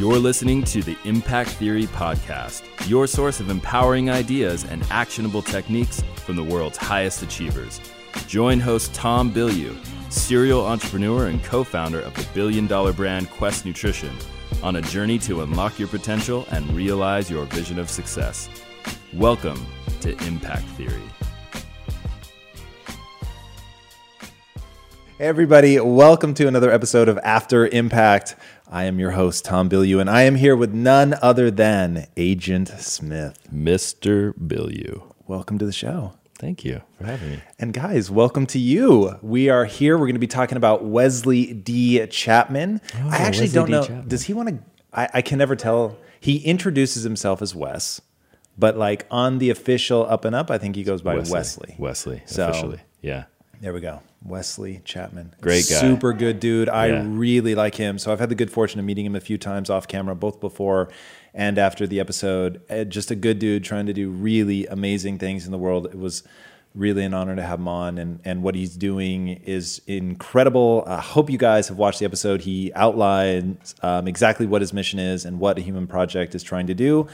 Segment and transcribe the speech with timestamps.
[0.00, 6.02] You're listening to the Impact Theory Podcast, your source of empowering ideas and actionable techniques
[6.24, 7.82] from the world's highest achievers.
[8.26, 9.76] Join host Tom Bilyeu,
[10.10, 14.16] serial entrepreneur and co founder of the billion dollar brand Quest Nutrition,
[14.62, 18.48] on a journey to unlock your potential and realize your vision of success.
[19.12, 19.66] Welcome
[20.00, 21.02] to Impact Theory.
[25.20, 28.36] Hey everybody, welcome to another episode of After Impact.
[28.72, 32.68] I am your host, Tom Bilyeu, and I am here with none other than Agent
[32.68, 33.36] Smith.
[33.52, 34.32] Mr.
[34.38, 35.12] Bilyeu.
[35.26, 36.12] Welcome to the show.
[36.38, 37.42] Thank you for having me.
[37.58, 39.16] And guys, welcome to you.
[39.22, 39.98] We are here.
[39.98, 42.06] We're going to be talking about Wesley D.
[42.06, 42.80] Chapman.
[42.94, 43.72] Oh, I actually Wesley don't D.
[43.72, 43.82] know.
[43.82, 44.08] Chapman.
[44.08, 44.58] Does he want to?
[44.92, 45.98] I, I can never tell.
[46.20, 48.00] He introduces himself as Wes,
[48.56, 51.74] but like on the official Up and Up, I think he goes by Wesley.
[51.76, 52.80] Wesley, So- officially.
[53.02, 53.24] Yeah.
[53.60, 54.00] There we go.
[54.24, 55.34] Wesley Chapman.
[55.42, 55.76] Great guy.
[55.76, 56.68] Super good dude.
[56.70, 57.04] I Yeah.
[57.06, 57.98] really like him.
[57.98, 60.40] So I've had the good fortune of meeting him a few times off camera, both
[60.40, 60.88] before
[61.34, 62.62] and after the episode.
[62.70, 65.86] Uh, Just a good dude trying to do really amazing things in the world.
[65.86, 66.22] It was
[66.74, 70.84] really an honor to have him on and, and what he's doing is incredible.
[70.86, 72.42] I hope you guys have watched the episode.
[72.42, 76.68] He outlines um, exactly what his mission is and what a human project is trying
[76.68, 77.08] to do.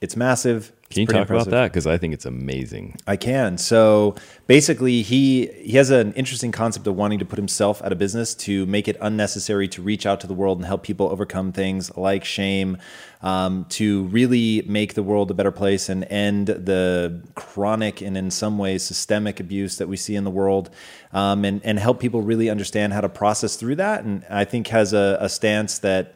[0.00, 0.72] It's massive.
[0.90, 1.48] Can you talk impressive.
[1.48, 1.72] about that?
[1.72, 2.96] Because I think it's amazing.
[3.06, 3.58] I can.
[3.58, 4.14] So
[4.46, 8.34] basically, he he has an interesting concept of wanting to put himself out of business
[8.36, 11.94] to make it unnecessary to reach out to the world and help people overcome things
[11.94, 12.78] like shame,
[13.20, 18.30] um, to really make the world a better place and end the chronic and in
[18.30, 20.70] some ways systemic abuse that we see in the world,
[21.12, 24.04] um, and and help people really understand how to process through that.
[24.04, 26.14] And I think has a, a stance that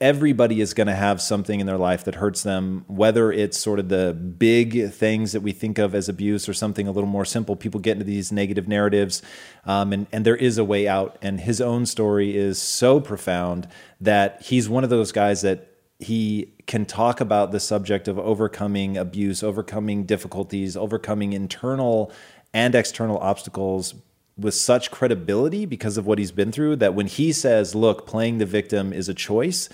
[0.00, 3.78] everybody is going to have something in their life that hurts them, whether it's sort
[3.78, 7.24] of the big things that we think of as abuse or something a little more
[7.24, 7.56] simple.
[7.56, 9.22] People get into these negative narratives,
[9.64, 11.16] um, and, and there is a way out.
[11.22, 13.68] And his own story is so profound
[14.00, 18.98] that he's one of those guys that he can talk about the subject of overcoming
[18.98, 22.12] abuse, overcoming difficulties, overcoming internal
[22.52, 23.94] and external obstacles
[24.38, 28.38] with such credibility because of what he's been through that when he says, "Look, playing
[28.38, 29.68] the victim is a choice,"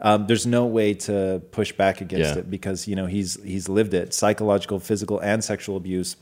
[0.00, 2.40] um, there's no way to push back against Yeah.
[2.40, 6.16] it because you know he's he's lived it, psychological, physical, and sexual abuse,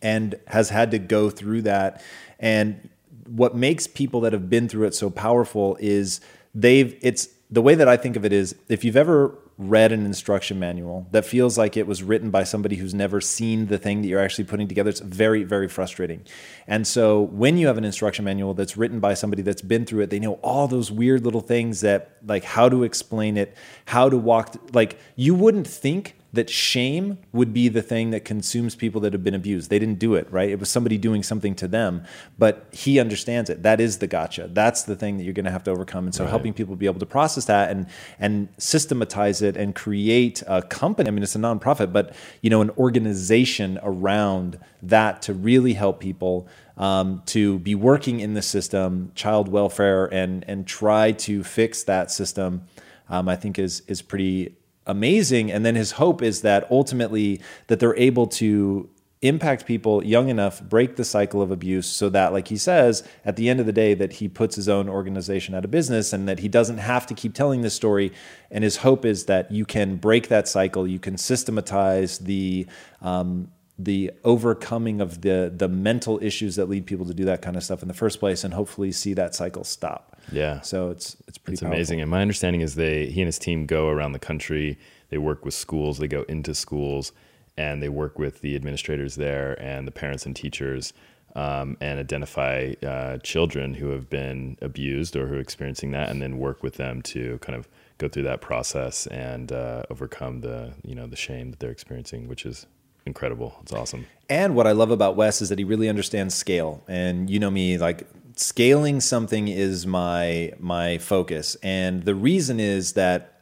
[0.00, 2.02] and has had to go through that.
[2.40, 2.88] And
[3.28, 6.20] what makes people that have been through it so powerful is
[6.54, 10.06] they've it's the way that I think of it is if you've ever read an
[10.06, 14.02] instruction manual that feels like it was written by somebody who's never seen the thing
[14.02, 14.90] that you're actually putting together.
[14.90, 16.24] It's very very frustrating.
[16.66, 20.02] And so when you have an instruction manual that's written by somebody that's been through
[20.02, 24.08] it they know all those weird little things that like how to explain it how
[24.08, 29.00] to walk like you wouldn't think that shame would be the thing that consumes people
[29.02, 29.68] that have been abused.
[29.68, 30.48] They didn't do it, right?
[30.48, 32.04] It was somebody doing something to them,
[32.38, 33.62] but he understands it.
[33.62, 34.48] That is the gotcha.
[34.50, 36.06] That's the thing that you're going to have to overcome.
[36.06, 37.86] And so helping people be able to process that and
[38.18, 41.08] and systematize it and create a company.
[41.08, 46.00] I mean, it's a nonprofit, but you know, an organization around that to really help
[46.00, 46.48] people
[46.78, 52.10] um, to be working in the system, child welfare, and and try to fix that
[52.10, 52.62] system.
[53.10, 54.56] Um, I think is is pretty
[54.86, 58.88] amazing and then his hope is that ultimately that they're able to
[59.22, 63.36] impact people young enough break the cycle of abuse so that like he says at
[63.36, 66.28] the end of the day that he puts his own organization out of business and
[66.28, 68.12] that he doesn't have to keep telling this story.
[68.50, 72.66] And his hope is that you can break that cycle you can systematize the
[73.00, 73.48] um,
[73.78, 77.64] the overcoming of the the mental issues that lead people to do that kind of
[77.64, 80.60] stuff in the first place and hopefully see that cycle stop Yeah.
[80.60, 82.00] so it's it's pretty It's amazing.
[82.00, 84.78] And my understanding is they he and his team go around the country.
[85.08, 85.98] They work with schools.
[85.98, 87.12] They go into schools
[87.56, 90.92] and they work with the administrators there and the parents and teachers
[91.34, 96.20] um, and identify uh, children who have been abused or who are experiencing that, and
[96.20, 100.74] then work with them to kind of go through that process and uh, overcome the
[100.84, 102.66] you know the shame that they're experiencing, which is
[103.06, 103.56] incredible.
[103.62, 104.06] It's awesome.
[104.28, 106.82] And what I love about Wes is that he really understands scale.
[106.88, 111.56] And you know me, like scaling something is my my focus.
[111.62, 113.32] And the reason is that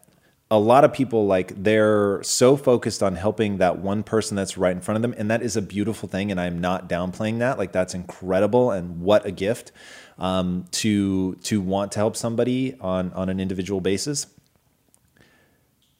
[0.50, 4.72] a lot of people like they're so focused on helping that one person that's right
[4.72, 7.56] in front of them and that is a beautiful thing and i'm not downplaying that
[7.56, 9.70] like that's incredible and what a gift
[10.18, 14.26] um, to to want to help somebody on on an individual basis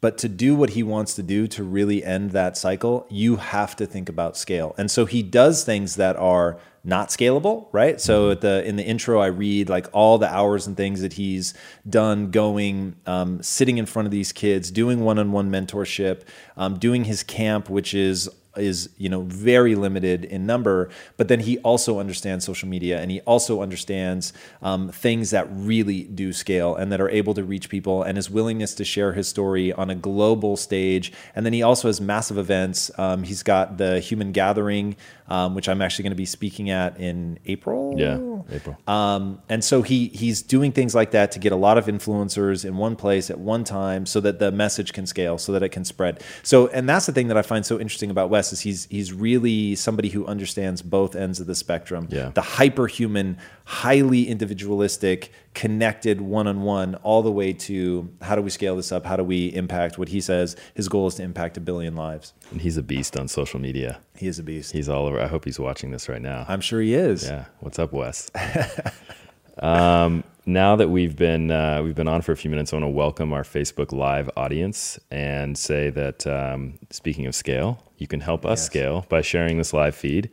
[0.00, 3.76] but to do what he wants to do to really end that cycle, you have
[3.76, 4.74] to think about scale.
[4.78, 8.00] And so he does things that are not scalable, right?
[8.00, 11.12] So at the in the intro, I read like all the hours and things that
[11.14, 11.52] he's
[11.88, 16.22] done, going, um, sitting in front of these kids, doing one-on-one mentorship,
[16.56, 21.40] um, doing his camp, which is is you know very limited in number but then
[21.40, 24.32] he also understands social media and he also understands
[24.62, 28.30] um, things that really do scale and that are able to reach people and his
[28.30, 31.12] willingness to share his story on a global stage.
[31.34, 32.90] And then he also has massive events.
[32.98, 34.96] Um, he's got the human gathering
[35.30, 38.18] um, which i'm actually going to be speaking at in april Yeah,
[38.52, 38.76] April.
[38.86, 42.64] um, and so he he's doing things like that to get a lot of influencers
[42.64, 45.70] in one place at one time, so that the message can scale, so that it
[45.70, 46.22] can spread.
[46.42, 49.12] So, and that's the thing that I find so interesting about Wes is he's he's
[49.12, 52.08] really somebody who understands both ends of the spectrum.
[52.10, 52.30] Yeah.
[52.34, 58.50] The hyperhuman, highly individualistic, connected one on one, all the way to how do we
[58.50, 59.04] scale this up?
[59.04, 60.56] How do we impact what he says?
[60.74, 62.32] His goal is to impact a billion lives.
[62.50, 64.00] and he's a beast on social media.
[64.16, 64.72] He is a beast.
[64.72, 65.20] He's all over.
[65.20, 66.44] I hope he's watching this right now.
[66.48, 67.24] I'm sure he is.
[67.24, 67.46] Yeah.
[67.60, 68.30] What's up, Wes?
[69.58, 72.84] um, now that we've been uh, we've been on for a few minutes, I want
[72.84, 78.20] to welcome our Facebook Live audience and say that um, speaking of scale, you can
[78.20, 78.66] help us Yes.
[78.66, 80.30] scale by sharing this live feed.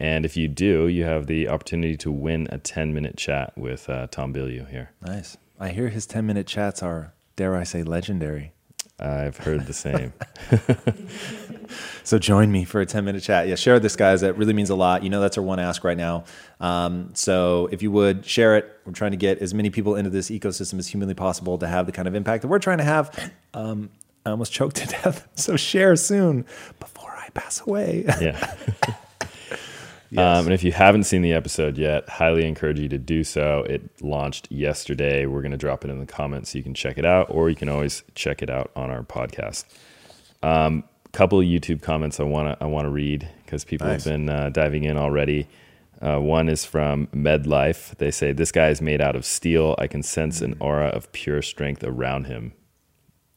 [0.00, 3.88] And if you do, you have the opportunity to win a 10 minute chat with
[3.88, 4.90] uh, Tom Bilyeu here.
[5.06, 5.36] Nice.
[5.58, 8.52] I hear his 10 minute chats are, dare I say, legendary.
[8.98, 10.12] I've heard the same.
[12.04, 13.48] So join me for a 10 minute chat.
[13.48, 14.20] Yeah, share this, guys.
[14.22, 15.02] That really means a lot.
[15.02, 16.24] You know, that's our one ask right now.
[16.58, 20.10] Um, so if you would share it, we're trying to get as many people into
[20.10, 22.84] this ecosystem as humanly possible to have the kind of impact that we're trying to
[22.84, 23.32] have.
[23.54, 23.90] Um,
[24.26, 25.28] I almost choked to death.
[25.34, 26.44] So share soon
[26.78, 28.04] before I pass away.
[28.20, 28.56] yeah.
[30.10, 30.38] Yes.
[30.40, 33.62] Um, and if you haven't seen the episode yet, highly encourage you to do so.
[33.68, 35.26] It launched yesterday.
[35.26, 37.48] We're going to drop it in the comments so you can check it out, or
[37.48, 39.64] you can always check it out on our podcast.
[40.42, 44.04] Um, couple of YouTube comments I want to I want to read because people Nice.
[44.04, 45.48] have been uh, diving in already.
[46.00, 47.96] Uh, one is from MedLife.
[47.98, 49.74] They say this guy is made out of steel.
[49.78, 52.52] I can sense an aura of pure strength around him.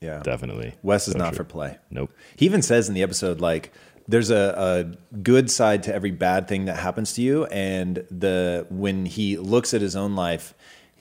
[0.02, 0.22] yeah.
[0.24, 0.76] Definitely.
[0.82, 1.38] Wes is So not true.
[1.38, 1.78] for play.
[1.92, 2.12] Nope.
[2.38, 3.74] He even says in the episode, like,
[4.08, 7.46] there's a, a good side to every bad thing that happens to you.
[7.46, 10.54] And the when he looks at his own life,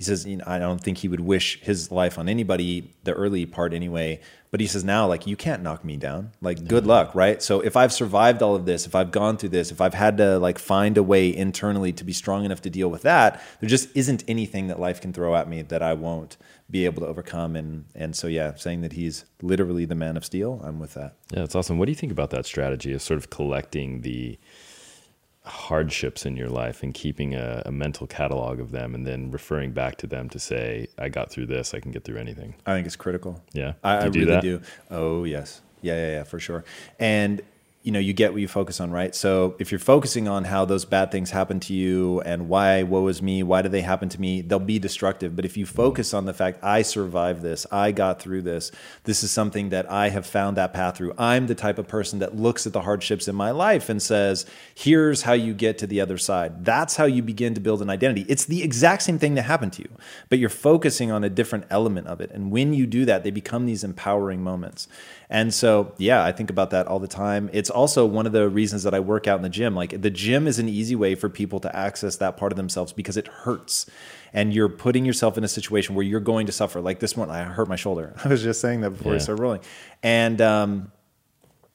[0.03, 3.13] he says, you know, I don't think he would wish his life on anybody, the
[3.13, 4.21] early part anyway.
[4.51, 6.33] But he says now, like, you can't knock me down.
[6.41, 7.41] Like, good luck, right?
[7.41, 10.17] So if I've survived all of this, if I've gone through this, if I've had
[10.17, 13.69] to like find a way internally to be strong enough to deal with that, there
[13.69, 16.37] just isn't anything that life can throw at me that I won't
[16.69, 17.55] be able to overcome.
[17.55, 21.15] And and so yeah, saying that he's literally the man of steel, I'm with that.
[21.31, 21.79] Yeah, that's awesome.
[21.79, 24.37] What do you think about that strategy of sort of collecting the
[25.45, 29.73] hardships in your life and keeping a, a mental catalog of them and then referring
[29.73, 32.55] back to them to say, I got through this, I can get through anything?
[32.65, 33.43] I think it's critical.
[33.53, 33.73] Yeah.
[33.83, 34.43] I, I Do do really that?
[34.43, 34.61] do.
[34.91, 36.65] Oh yes, yeah, yeah, yeah, for sure.
[37.01, 37.43] And
[37.83, 39.13] you know, you get what you focus on, right?
[39.13, 43.09] So if you're focusing on how those bad things happen to you and why, woe
[43.09, 44.41] is me, why do they happen to me?
[44.41, 45.35] They'll be destructive.
[45.35, 48.71] But if you focus on the fact I survived this, I got through this,
[49.03, 51.15] this is something that I have found that path through.
[51.19, 54.47] I'm the type of person that looks at the hardships in my life and says,
[54.77, 56.65] here's how you get to the other side.
[56.65, 58.25] That's how you begin to build an identity.
[58.29, 59.91] It's the exact same thing that happened to you,
[60.29, 62.31] but you're focusing on a different element of it.
[62.31, 64.87] And when you do that, they become these empowering moments.
[65.31, 67.49] And so, yeah, I think about that all the time.
[67.53, 69.75] It's also one of the reasons that I work out in the gym.
[69.75, 72.93] Like the gym is an easy way for people to access that part of themselves
[72.93, 73.87] because it hurts.
[74.33, 76.81] And you're putting yourself in a situation where you're going to suffer.
[76.81, 78.15] Like this morning, I hurt my shoulder.
[78.25, 79.61] I was just saying that before we started rolling.
[80.03, 80.93] And um,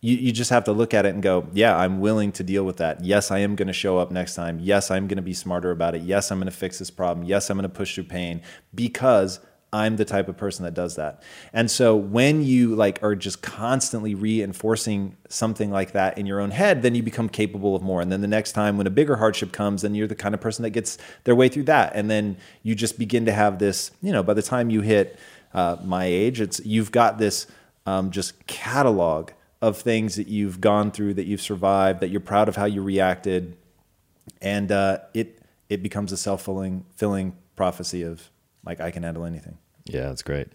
[0.02, 2.64] you, you just have to look at it and go, yeah, I'm willing to deal
[2.64, 3.04] with that.
[3.04, 4.60] Yes, I am going to show up next time.
[4.60, 6.04] Yes, I'm going to be smarter about it.
[6.04, 7.26] Yes, I'm going to fix this problem.
[7.26, 8.42] Yes, I'm going to push through pain
[8.76, 9.40] because
[9.74, 11.22] I'm the type of person that does that.
[11.52, 16.52] And so when you like are just constantly reinforcing something like that in your own
[16.52, 18.00] head, then you become capable of more.
[18.02, 20.40] And then the next time when a bigger hardship comes, then you're the kind of
[20.40, 21.94] person that gets their way through that.
[21.96, 25.20] And then you just begin to have this, you know, by the time you hit
[25.54, 27.48] uh, my age, it's you've got this
[27.86, 29.32] um, just catalog
[29.62, 32.82] of things that you've gone through, that you've survived, that you're proud of how you
[32.82, 33.58] reacted,
[34.42, 38.30] and uh, it it becomes a self filling filling prophecy of
[38.68, 39.58] like I can handle anything.
[39.86, 40.50] Yeah, that's great.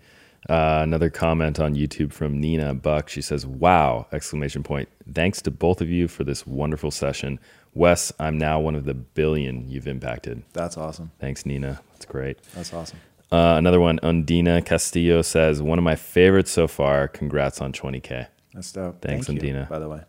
[0.48, 3.08] Uh, another comment on YouTube from Nina Buck.
[3.08, 4.88] She says, "Wow!" Exclamation point.
[5.14, 7.38] Thanks to both of you for this wonderful session.
[7.74, 10.42] Wes, I'm now one of the billion you've impacted.
[10.52, 11.10] That's awesome.
[11.20, 11.80] Thanks, Nina.
[11.92, 12.42] That's great.
[12.54, 12.98] That's awesome.
[13.30, 17.08] Uh, another one, Undina Castillo says, "One of my favorites so far.
[17.08, 19.00] Congrats on 20k." That's dope.
[19.00, 19.68] Thanks, Thank you, Undina.
[19.68, 20.00] By the way,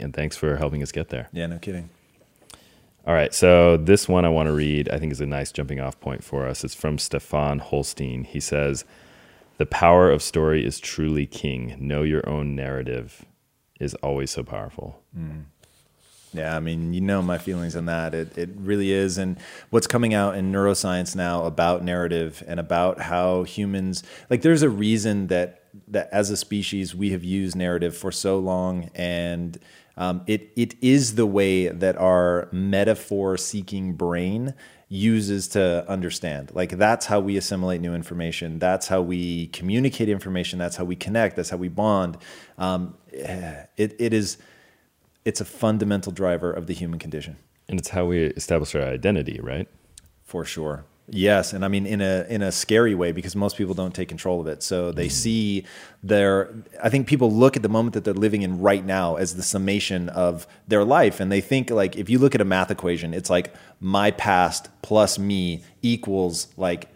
[0.00, 1.28] And thanks for helping us get there.
[1.32, 1.90] yeah, no kidding.
[3.06, 5.80] All right, so this one I want to read, I think is a nice jumping
[5.80, 6.62] off point for us.
[6.62, 8.24] It's from Stefan Holstein.
[8.24, 8.84] He says,
[9.56, 11.76] The power of story is truly king.
[11.80, 13.24] Know your own narrative
[13.80, 15.02] is always so powerful.
[15.16, 15.40] Mm-hmm.
[16.34, 18.14] Yeah, I mean, you know my feelings on that.
[18.14, 19.38] It it really is, and
[19.70, 24.42] what's coming out in neuroscience now about narrative and about how humans like.
[24.42, 28.90] There's a reason that that as a species we have used narrative for so long,
[28.94, 29.58] and
[29.98, 34.54] Um, it it is the way that our metaphor seeking brain
[34.88, 36.50] uses to understand.
[36.54, 38.58] Like that's how we assimilate new information.
[38.58, 40.58] That's how we communicate information.
[40.58, 41.36] That's how we connect.
[41.36, 42.16] That's how we bond.
[42.56, 44.38] Um, it it is
[45.24, 47.36] it's a fundamental driver of the human condition.
[47.68, 49.68] And it's how we establish our identity, right?
[50.24, 50.86] For sure.
[51.10, 54.08] Yes, and I mean in a in a scary way because most people don't take
[54.08, 54.62] control of it.
[54.62, 55.64] So they see
[56.02, 59.34] their I think people look at the moment that they're living in right now as
[59.36, 62.70] the summation of their life and they think like if you look at a math
[62.70, 66.88] equation, it's like my past plus me equals like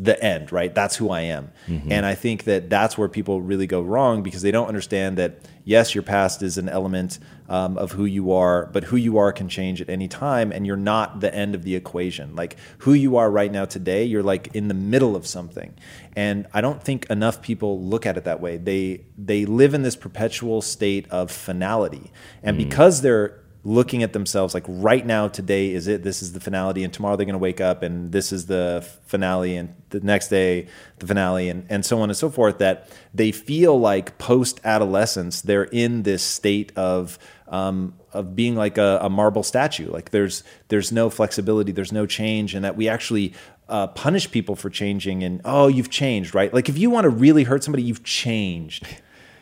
[0.00, 0.74] the end, right?
[0.74, 1.52] That's who I am.
[1.68, 1.92] Mm-hmm.
[1.92, 5.40] And I think that that's where people really go wrong because they don't understand that,
[5.64, 9.32] yes, your past is an element um, of who you are, but who you are
[9.32, 10.52] can change at any time.
[10.52, 12.36] And you're not the end of the equation.
[12.36, 15.74] Like who you are right now today, you're like in the middle of something.
[16.14, 18.56] And I don't think enough people look at it that way.
[18.56, 22.12] They, they live in this perpetual state of finality.
[22.42, 22.64] And mm.
[22.64, 26.82] because they're looking at themselves like right now today is it this is the finality
[26.82, 30.28] and tomorrow they're going to wake up and this is the finale and the next
[30.28, 30.66] day
[30.98, 35.42] the finale and, and so on and so forth that they feel like post adolescence
[35.42, 39.90] they're in this state of um, of being like a, a, marble statue.
[39.90, 43.34] Like there's there's no flexibility there's no change and that we actually
[43.68, 46.54] uh, punish people for changing and oh you've changed right?
[46.54, 48.86] Like if you want to really hurt somebody you've changed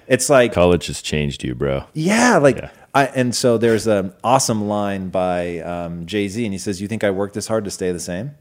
[0.08, 4.12] it's like college has changed you bro yeah like yeah I, and so there's an
[4.24, 7.64] awesome line by um, Jay Z, and he says, "You think I work this hard
[7.64, 8.34] to stay the same?"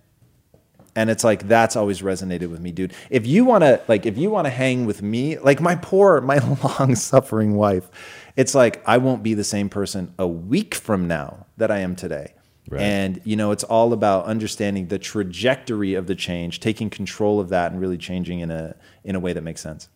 [0.96, 2.94] And it's like that's always resonated with me, dude.
[3.12, 6.22] If you want to, like, if you want to hang with me, like my poor,
[6.22, 6.38] my
[6.80, 7.90] long suffering wife,
[8.36, 11.96] it's like I won't be the same person a week from now that I am
[11.96, 12.34] today.
[12.70, 12.82] Right.
[12.82, 17.50] And you know, it's all about understanding the trajectory of the change, taking control of
[17.50, 19.90] that, and really changing in a in a way that makes sense.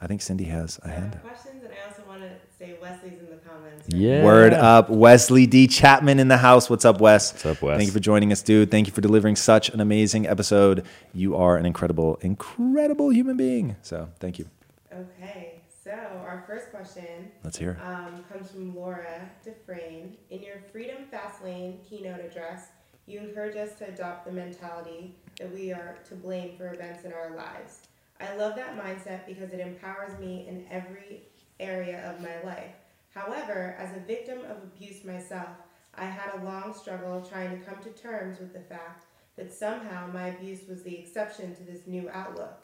[0.00, 1.18] I think Cindy has a hand.
[1.22, 3.86] Questions, and I also want to say Wesley's in the comments.
[3.88, 4.24] yeah.
[4.24, 4.90] Word up.
[4.90, 5.66] Wesley D.
[5.66, 6.68] Chapman in the house.
[6.68, 7.32] What's up, Wes?
[7.32, 7.76] What's up, Wes?
[7.78, 8.70] Thank you for joining us, dude.
[8.70, 10.84] Thank you for delivering such an amazing episode.
[11.14, 13.76] You are an incredible, incredible human being.
[13.82, 14.46] So thank you.
[14.92, 15.60] Okay.
[15.82, 17.30] So our first question.
[17.42, 17.78] Let's hear.
[17.82, 20.16] Um, comes from Laura Dufresne.
[20.30, 22.66] In your Freedom Fast Lane keynote address,
[23.06, 27.12] you encourage us to adopt the mentality that we are to blame for events in
[27.12, 27.78] our lives.
[28.20, 31.22] I love that mindset because it empowers me in every
[31.60, 32.74] area of my life.
[33.10, 35.48] However, as a victim of abuse myself,
[35.94, 39.06] I had a long struggle trying to come to terms with the fact
[39.36, 42.58] that somehow my abuse was the exception to this new outlook.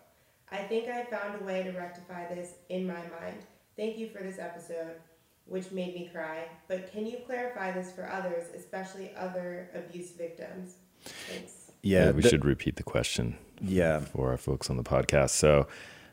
[0.50, 3.46] I think I found a way to rectify this in my mind.
[3.76, 4.96] Thank you for this episode,
[5.46, 6.44] which made me cry.
[6.68, 10.74] But can you clarify this for others, especially other abuse victims?
[11.04, 11.61] Thanks.
[11.82, 13.36] Yeah, we should repeat the question.
[13.60, 15.30] Yeah, for our folks on the podcast.
[15.30, 15.66] So,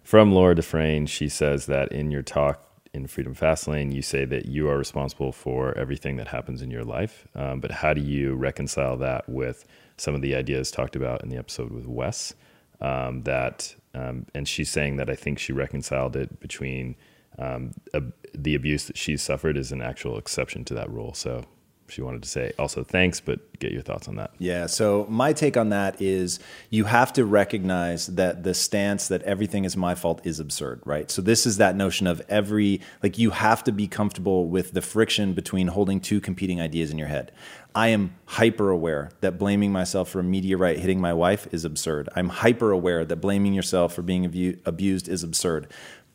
[0.03, 4.45] from Laura Dufresne, she says that in your talk in Freedom Fastlane, you say that
[4.45, 7.27] you are responsible for everything that happens in your life.
[7.35, 9.65] Um, but how do you reconcile that with
[9.97, 12.33] some of the ideas talked about in the episode with Wes?
[12.81, 16.95] Um, that um, and she's saying that I think she reconciled it between
[17.38, 18.01] um, a,
[18.33, 21.13] the abuse that she's suffered is an actual exception to that rule.
[21.13, 21.45] So
[21.89, 24.31] she wanted to say also thanks, but get your thoughts on that.
[24.38, 24.67] Yeah.
[24.67, 29.65] So my take on that is you have to recognize that the stance that everything
[29.65, 31.10] is my fault is absurd, right?
[31.12, 34.81] So this is that notion of every like you have to be comfortable with the
[34.81, 37.31] friction between holding two competing ideas in your head.
[37.75, 42.10] I am hyper aware that blaming myself for a meteorite hitting my wife is absurd.
[42.15, 45.67] I'm hyper aware that blaming yourself for being abu- abused is absurd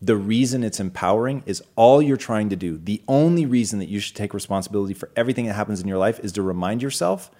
[0.02, 2.78] the reason it's empowering is all you're trying to do.
[2.78, 6.20] The only reason that you should take responsibility for everything that happens in your life
[6.20, 7.30] is to remind yourself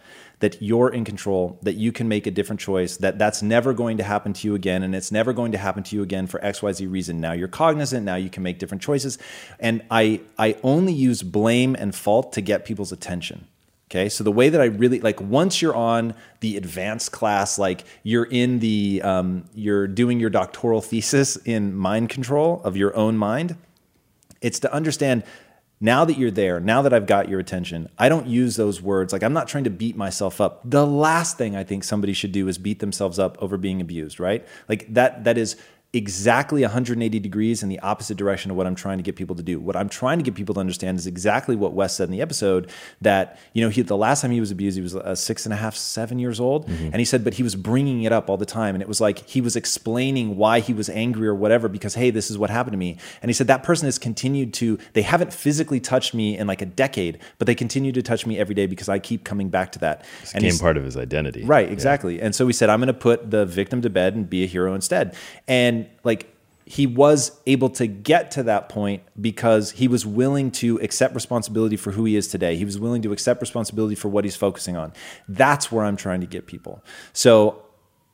[0.40, 3.98] that you're in control, that you can make a different choice, that that's never going
[3.98, 6.40] to happen to you again, and it's never going to happen to you again for
[6.40, 7.20] XYZ reason.
[7.20, 9.18] Now you're cognizant, now you can make different choices.
[9.60, 13.46] And I, I only use blame and fault to get people's attention.
[13.94, 17.84] Okay, so the way that I really like once you're on the advanced class, like
[18.02, 23.16] you're in the um, you're doing your doctoral thesis in mind control of your own
[23.16, 23.56] mind.
[24.40, 25.22] It's to understand
[25.80, 29.12] now that you're there, now that I've got your attention, I don't use those words.
[29.12, 30.62] Like, I'm not trying to beat myself up.
[30.64, 34.18] The last thing I think somebody should do is beat themselves up over being abused,
[34.18, 34.44] right?
[34.68, 35.56] Like, that, that is
[35.94, 39.42] exactly 180 degrees in the opposite direction of what I'm trying to get people to
[39.42, 39.60] do.
[39.60, 42.20] What I'm trying to get people to understand is exactly what Wes said in the
[42.20, 42.70] episode
[43.00, 45.52] that, you know, he, the last time he was abused, he was uh, six and
[45.52, 46.68] a half, seven years old.
[46.68, 46.86] Mm-hmm.
[46.86, 48.74] And he said, but he was bringing it up all the time.
[48.74, 52.10] And it was like he was explaining why he was angry or whatever because, hey,
[52.10, 52.98] this is what happened to me.
[53.22, 56.60] And he said, that person has continued to, they haven't physically touched me in like
[56.60, 59.72] a decade, but they continue to touch me every day because I keep coming back
[59.72, 60.04] to that.
[60.22, 61.44] It became part of his identity.
[61.44, 62.16] Right, exactly.
[62.16, 62.26] Yeah.
[62.26, 64.46] And so we said, I'm going to put the victim to bed and be a
[64.46, 65.14] hero instead.
[65.46, 66.34] And like
[66.66, 71.76] he was able to get to that point because he was willing to accept responsibility
[71.76, 72.56] for who he is today.
[72.56, 74.92] He was willing to accept responsibility for what he's focusing on.
[75.28, 76.82] That's where I'm trying to get people.
[77.12, 77.62] So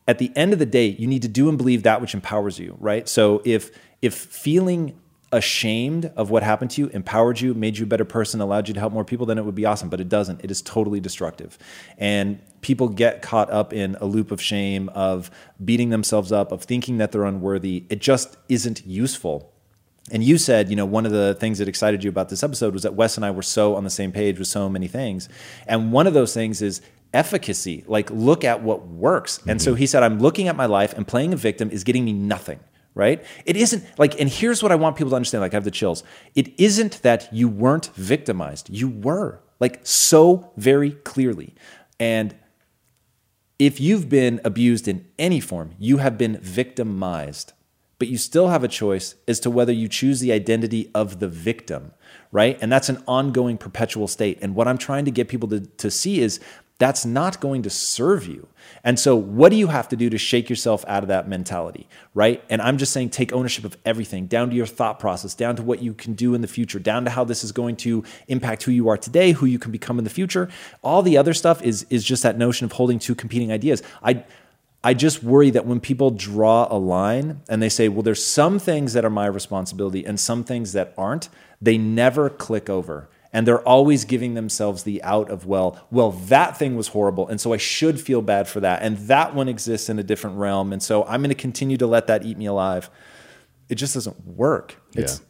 [0.09, 2.59] at the end of the day, you need to do and believe that which empowers
[2.59, 3.09] you, right?
[3.09, 3.71] So if
[4.03, 4.99] if feeling
[5.33, 8.75] ashamed of what happened to you empowered you, made you a better person, allowed you
[8.75, 9.89] to help more people, then it would be awesome.
[9.89, 10.43] But it doesn't.
[10.43, 11.57] It is totally destructive.
[11.99, 15.31] And people get caught up in a loop of shame, of
[15.65, 17.85] beating themselves up, of thinking that they're unworthy.
[17.89, 19.53] It just isn't useful.
[20.13, 22.73] And you said, you know, one of the things that excited you about this episode
[22.73, 25.29] was that Wes and I were so on the same page with so many things.
[25.67, 26.81] And one of those things is
[27.15, 27.85] efficacy.
[27.87, 29.39] Like, look at what works.
[29.39, 29.51] Mm-hmm.
[29.51, 32.05] And so he said, I'm looking at my life and playing a victim is getting
[32.05, 32.61] me nothing
[32.95, 33.25] right?
[33.47, 35.71] It isn't like, and here's what I want people to understand like, I have the
[35.71, 36.03] chills.
[36.35, 41.55] It isn't that you weren't victimized, you were, like, so very clearly.
[41.99, 42.35] And
[43.61, 47.53] if you've been abused in any form, you have been victimized.
[47.99, 51.29] But you still have a choice as to whether you choose the identity of the
[51.29, 51.93] victim,
[52.33, 52.59] right?
[52.63, 54.39] And that's an ongoing perpetual state.
[54.41, 56.41] And what I'm trying to get people to, to see is
[56.81, 58.49] that's not going to serve you.
[58.83, 61.87] And so, what do you have to do to shake yourself out of that mentality,
[62.15, 62.43] right?
[62.49, 65.63] And I'm just saying, take ownership of everything, down to your thought process, down to
[65.63, 68.63] what you can do in the future, down to how this is going to impact
[68.63, 70.49] who you are today, who you can become in the future.
[70.83, 73.83] All the other stuff is is just that notion of holding two competing ideas.
[74.03, 74.25] I
[74.83, 78.59] I just worry that when people draw a line and they say, well, there's some
[78.59, 81.29] things that are my responsibility and some things that aren't,
[81.61, 86.57] they never click over and they're always giving themselves the out of well well that
[86.57, 89.89] thing was horrible and so i should feel bad for that and that one exists
[89.89, 92.47] in a different realm and so i'm going to continue to let that eat me
[92.47, 92.91] alive.
[93.69, 94.77] It just doesn't work.
[94.95, 95.27] It's yeah.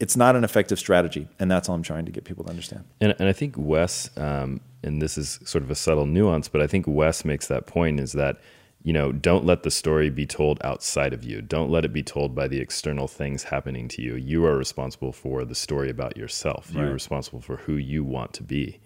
[0.00, 2.84] it's not an effective strategy and that's all i'm trying to get people to understand.
[3.00, 6.60] And, and i think wes um, and this is sort of a subtle nuance but
[6.60, 8.40] i think wes makes that point is that
[8.84, 11.40] you know, don't let the story be told outside of you.
[11.40, 14.14] Don't let it be told by the external things happening to you.
[14.14, 16.70] You are responsible for the story about yourself.
[16.72, 16.82] Right.
[16.82, 18.78] You're responsible for who you want to be.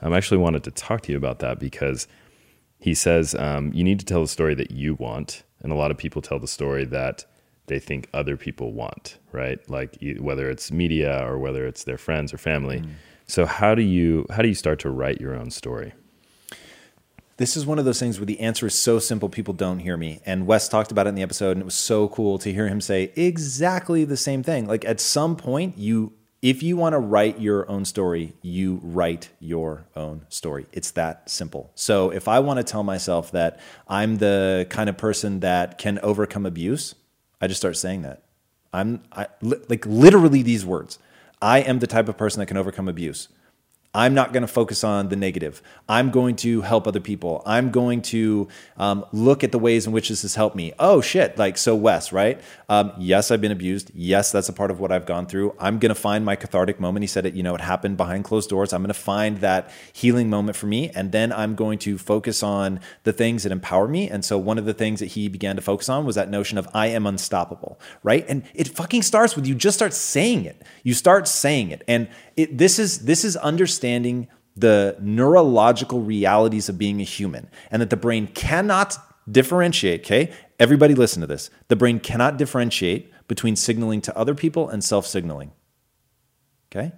[0.00, 2.08] I actually wanted to talk to you about that because
[2.78, 5.90] he says um, you need to tell the story that you want, and a lot
[5.90, 7.26] of people tell the story that
[7.66, 9.58] they think other people want, right?
[9.70, 12.80] Like whether it's media or whether it's their friends or family.
[12.80, 12.90] Mm.
[13.26, 15.92] So how do you how do you start to write your own story?
[17.42, 19.96] This is one of those things where the answer is so simple, people don't hear
[19.96, 20.20] me.
[20.24, 22.68] And Wes talked about it in the episode, and it was so cool to hear
[22.68, 24.68] him say exactly the same thing.
[24.68, 29.30] Like at some point, you, if you want to write your own story, you write
[29.40, 30.66] your own story.
[30.72, 31.72] It's that simple.
[31.74, 35.98] So if I want to tell myself that I'm the kind of person that can
[35.98, 36.94] overcome abuse,
[37.40, 38.22] I just start saying that.
[38.72, 41.00] I'm I, like literally these words.
[41.42, 43.26] I am the type of person that can overcome abuse.
[43.94, 45.60] I'm not going to focus on the negative.
[45.86, 47.42] I'm going to help other people.
[47.44, 50.72] I'm going to um, look at the ways in which this has helped me.
[50.78, 51.36] Oh, shit.
[51.36, 52.40] Like, so Wes, right?
[52.70, 53.90] Um, yes, I've been abused.
[53.94, 55.54] Yes, that's a part of what I've gone through.
[55.58, 57.02] I'm going to find my cathartic moment.
[57.02, 58.72] He said it, you know, it happened behind closed doors.
[58.72, 60.88] I'm going to find that healing moment for me.
[60.94, 64.08] And then I'm going to focus on the things that empower me.
[64.08, 66.56] And so one of the things that he began to focus on was that notion
[66.56, 68.24] of I am unstoppable, right?
[68.26, 70.62] And it fucking starts with you just start saying it.
[70.82, 71.84] You start saying it.
[71.86, 77.80] And it, this is this is understanding the neurological realities of being a human and
[77.80, 78.98] that the brain cannot
[79.30, 80.32] differentiate okay?
[80.58, 81.50] Everybody listen to this.
[81.68, 85.52] The brain cannot differentiate between signaling to other people and self-signaling
[86.70, 86.92] okay?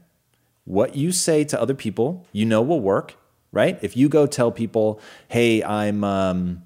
[0.65, 3.17] What you say to other people you know will work
[3.55, 3.79] right?
[3.83, 6.63] If you go tell people hey i'm um,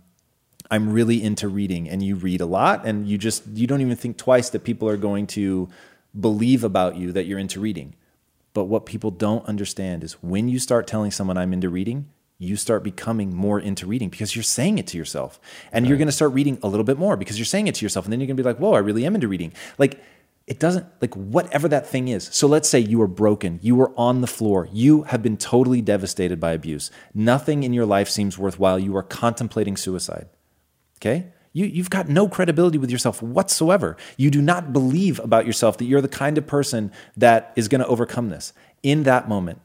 [0.70, 3.96] i'm really into reading and you read a lot and you just you don't even
[3.96, 5.68] think twice that people are going to
[6.18, 7.94] believe about you that you're into reading
[8.58, 12.56] but what people don't understand is when you start telling someone I'm into reading, you
[12.56, 15.38] start becoming more into reading because you're saying it to yourself.
[15.70, 15.88] And right.
[15.88, 18.04] you're going to start reading a little bit more because you're saying it to yourself.
[18.04, 19.52] And then you're going to be like, whoa, I really am into reading.
[19.78, 20.02] Like,
[20.48, 22.28] it doesn't, like, whatever that thing is.
[22.32, 25.80] So let's say you are broken, you are on the floor, you have been totally
[25.80, 26.90] devastated by abuse.
[27.14, 28.80] Nothing in your life seems worthwhile.
[28.80, 30.28] You are contemplating suicide.
[30.96, 31.26] Okay?
[31.52, 33.96] You, you've got no credibility with yourself whatsoever.
[34.16, 37.80] You do not believe about yourself that you're the kind of person that is going
[37.80, 38.52] to overcome this.
[38.82, 39.60] In that moment,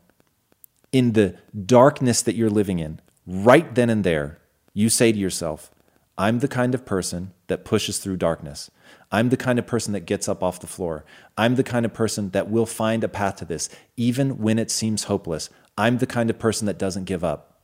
[0.92, 4.40] in the darkness that you're living in, right then and there,
[4.74, 5.72] you say to yourself,
[6.18, 8.70] I'm the kind of person that pushes through darkness.
[9.12, 11.06] I'm the kind of person that gets up off the floor.
[11.38, 14.72] I'm the kind of person that will find a path to this, even when it
[14.72, 15.50] seems hopeless.
[15.78, 17.62] I'm the kind of person that doesn't give up.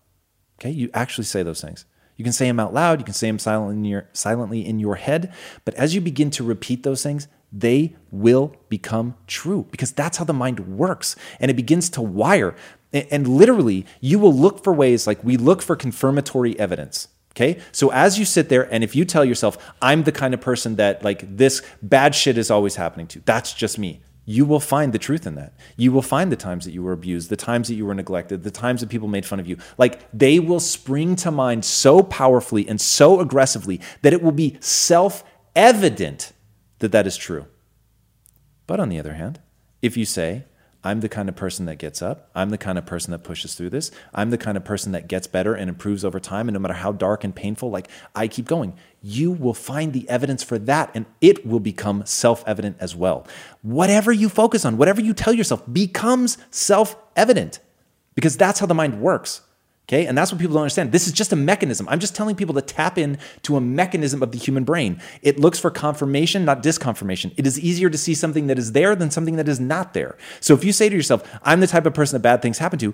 [0.59, 1.85] Okay, you actually say those things.
[2.19, 4.77] You can say them out loud, you can say them silently in your, silently in
[4.77, 9.93] your head, but as you begin to repeat those things, they will become true because
[9.93, 12.57] that's how the mind works and it begins to wire.
[12.91, 17.07] And literally, you will look for ways like we look for confirmatory evidence.
[17.31, 17.61] Okay.
[17.71, 20.75] So as you sit there, and if you tell yourself, I'm the kind of person
[20.75, 24.01] that like this bad shit is always happening to, that's just me.
[24.29, 25.53] You will find the truth in that.
[25.75, 28.43] You will find the times that you were abused, the times that you were neglected,
[28.43, 29.57] the times that people made fun of you.
[29.79, 34.57] Like they will spring to mind so powerfully and so aggressively that it will be
[34.59, 35.23] self
[35.55, 36.31] evident
[36.77, 37.47] that that is true.
[38.67, 39.39] But on the other hand,
[39.81, 40.43] if you say,
[40.83, 42.29] I'm the kind of person that gets up.
[42.33, 43.91] I'm the kind of person that pushes through this.
[44.13, 46.47] I'm the kind of person that gets better and improves over time.
[46.47, 50.07] And no matter how dark and painful, like I keep going, you will find the
[50.09, 53.27] evidence for that and it will become self evident as well.
[53.61, 57.59] Whatever you focus on, whatever you tell yourself becomes self evident
[58.15, 59.41] because that's how the mind works.
[59.89, 60.91] Okay, and that's what people don't understand.
[60.91, 61.89] This is just a mechanism.
[61.89, 65.01] I'm just telling people to tap in to a mechanism of the human brain.
[65.23, 67.33] It looks for confirmation, not disconfirmation.
[67.37, 70.15] It is easier to see something that is there than something that is not there.
[70.41, 72.77] So if you say to yourself, I'm the type of person that bad things happen
[72.77, 72.93] to,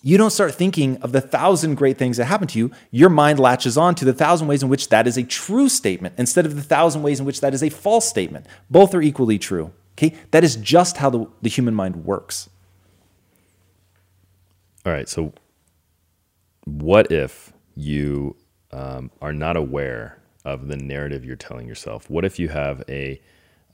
[0.00, 2.70] you don't start thinking of the thousand great things that happen to you.
[2.90, 6.14] Your mind latches on to the thousand ways in which that is a true statement
[6.16, 8.46] instead of the thousand ways in which that is a false statement.
[8.70, 9.70] Both are equally true.
[9.98, 12.48] Okay, that is just how the, the human mind works.
[14.86, 15.34] All right, so
[16.64, 18.36] what if you
[18.72, 22.08] um, are not aware of the narrative you're telling yourself?
[22.10, 23.20] What if you have a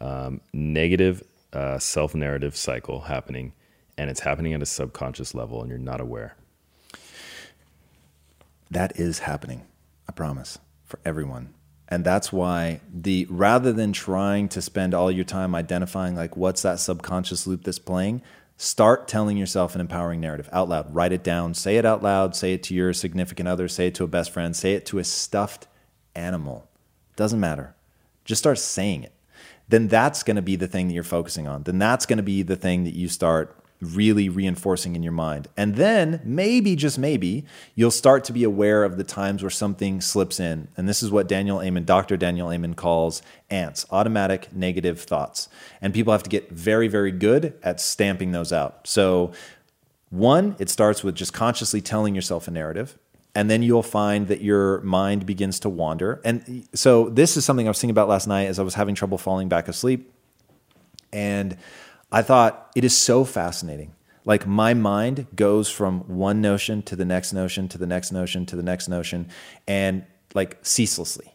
[0.00, 1.22] um, negative
[1.52, 3.52] uh, self narrative cycle happening
[3.98, 6.36] and it's happening at a subconscious level and you're not aware?
[8.70, 9.66] That is happening,
[10.08, 11.54] I promise, for everyone.
[11.88, 16.62] And that's why the rather than trying to spend all your time identifying like what's
[16.62, 18.22] that subconscious loop that's playing,
[18.62, 20.94] Start telling yourself an empowering narrative out loud.
[20.94, 21.54] Write it down.
[21.54, 22.36] Say it out loud.
[22.36, 23.68] Say it to your significant other.
[23.68, 24.54] Say it to a best friend.
[24.54, 25.66] Say it to a stuffed
[26.14, 26.68] animal.
[27.16, 27.74] Doesn't matter.
[28.26, 29.14] Just start saying it.
[29.70, 31.62] Then that's going to be the thing that you're focusing on.
[31.62, 35.48] Then that's going to be the thing that you start really reinforcing in your mind.
[35.56, 40.00] And then maybe, just maybe, you'll start to be aware of the times where something
[40.00, 40.68] slips in.
[40.76, 42.16] And this is what Daniel Amen, Dr.
[42.16, 45.48] Daniel Amen calls ants, automatic negative thoughts.
[45.80, 48.86] And people have to get very, very good at stamping those out.
[48.86, 49.32] So,
[50.10, 52.98] one, it starts with just consciously telling yourself a narrative.
[53.34, 56.20] And then you'll find that your mind begins to wander.
[56.24, 58.94] And so, this is something I was thinking about last night as I was having
[58.94, 60.12] trouble falling back asleep.
[61.12, 61.56] And
[62.12, 63.94] I thought it is so fascinating.
[64.24, 68.46] Like my mind goes from one notion to the next notion to the next notion
[68.46, 69.28] to the next notion
[69.66, 71.34] and like ceaselessly.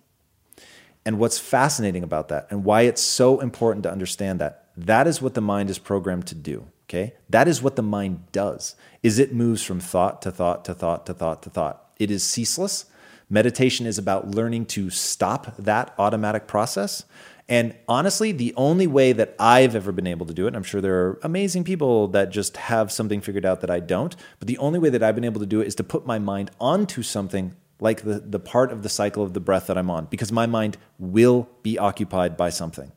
[1.06, 5.22] And what's fascinating about that and why it's so important to understand that that is
[5.22, 7.14] what the mind is programmed to do, okay?
[7.30, 8.76] That is what the mind does.
[9.04, 11.90] Is it moves from thought to thought to thought to thought to thought.
[11.98, 12.86] It is ceaseless.
[13.30, 17.06] Meditation is about learning to stop that automatic process
[17.48, 20.82] and honestly, the only way that I've ever been able to do it, I'm sure
[20.82, 24.58] there are amazing people that just have something figured out that I don't, but the
[24.58, 27.04] only way that I've been able to do it is to put my mind onto
[27.04, 30.32] something like the, the part of the cycle of the breath that I'm on, because
[30.32, 32.92] my mind will be occupied by something.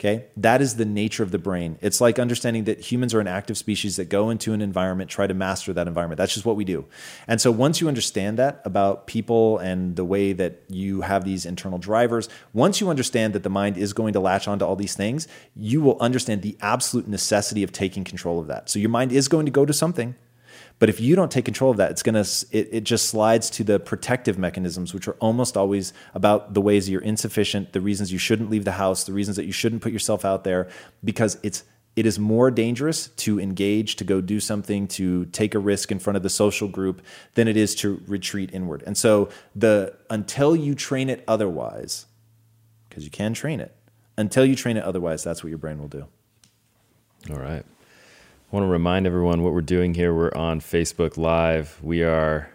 [0.00, 0.26] Okay.
[0.36, 1.76] That is the nature of the brain.
[1.80, 5.26] It's like understanding that humans are an active species that go into an environment, try
[5.26, 6.18] to master that environment.
[6.18, 6.86] That's just what we do.
[7.26, 11.44] And so once you understand that about people and the way that you have these
[11.44, 14.94] internal drivers, once you understand that the mind is going to latch onto all these
[14.94, 18.70] things, you will understand the absolute necessity of taking control of that.
[18.70, 20.14] So your mind is going to go to something
[20.78, 23.64] but if you don't take control of that, it's gonna it, it just slides to
[23.64, 28.18] the protective mechanisms, which are almost always about the ways you're insufficient, the reasons you
[28.18, 30.68] shouldn't leave the house, the reasons that you shouldn't put yourself out there,
[31.02, 31.64] because it's
[31.96, 35.98] it is more dangerous to engage, to go do something, to take a risk in
[35.98, 37.02] front of the social group
[37.34, 38.84] than it is to retreat inward.
[38.86, 42.06] And so the until you train it otherwise,
[42.88, 43.74] because you can train it,
[44.16, 46.06] until you train it otherwise, that's what your brain will do.
[47.30, 47.64] All right.
[48.50, 50.14] I want to remind everyone what we're doing here.
[50.14, 51.78] We're on Facebook Live.
[51.82, 52.50] We are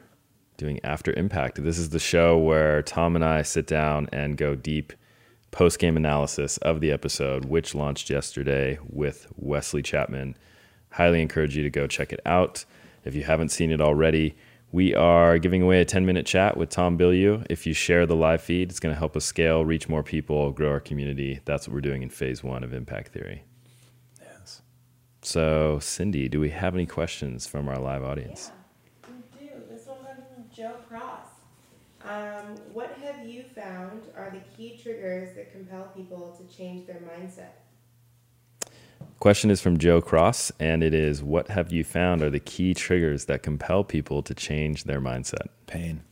[0.58, 1.64] doing After Impact.
[1.64, 4.94] This is the show where Tom and I sit down and go deep
[5.52, 10.36] post game analysis of the episode, which launched yesterday with Wesley Chapman.
[10.94, 12.66] Highly encourage you to go check it out.
[13.06, 14.36] If you haven't seen it already,
[14.72, 17.46] we are giving away a 10 minute chat with Tom Bilyeu.
[17.52, 20.50] If you share the live feed, it's going to help us scale, reach more people,
[20.54, 21.42] grow our community.
[21.46, 23.44] That's what we're doing in phase one of Impact Theory.
[25.24, 28.52] So, Cindy, do we have any questions from our live audience?
[29.02, 29.10] Yeah,
[29.40, 29.54] we do.
[29.70, 31.28] This one comes from Joe Cross.
[32.04, 36.98] Um, what have you found are the key triggers that compel people to change their
[36.98, 37.52] mindset?
[39.20, 42.74] Question is from Joe Cross, and it is What have you found are the key
[42.74, 45.48] triggers that compel people to change their mindset?
[45.68, 46.04] Pain,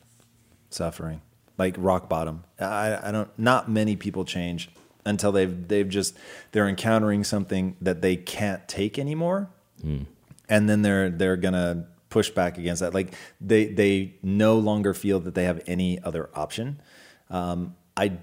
[0.70, 1.22] suffering,
[1.58, 2.46] like rock bottom.
[2.58, 4.70] I, I don't, not many people change
[5.06, 6.18] until they've they've just
[6.52, 9.50] they're encountering something that they can't take anymore,
[9.84, 10.06] mm.
[10.50, 12.94] and then they're they're gonna push back against that.
[12.94, 16.82] Like they they no longer feel that they have any other option.
[17.30, 18.18] Um, I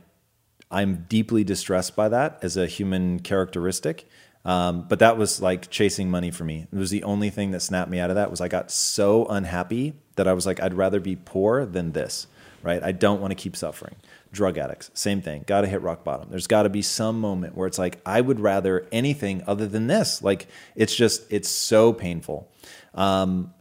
[0.70, 4.06] I'm deeply distressed by that as a human characteristic.
[4.44, 6.66] Um, but that was like chasing money for me.
[6.72, 8.30] It was the only thing that snapped me out of that.
[8.30, 12.26] Was I got so unhappy that I was like, I'd rather be poor than this.
[12.62, 12.82] Right?
[12.82, 13.96] I don't want to keep suffering.
[14.32, 15.44] Drug addicts, same thing.
[15.46, 16.28] Got to hit rock bottom.
[16.28, 19.86] There's got to be some moment where it's like I would rather anything other than
[19.86, 20.22] this.
[20.22, 22.50] Like it's just it's so painful.
[22.94, 23.54] Um,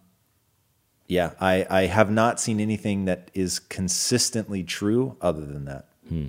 [1.07, 5.85] yeah, I, I have not seen anything that is consistently true other than that.
[6.09, 6.27] Hmm.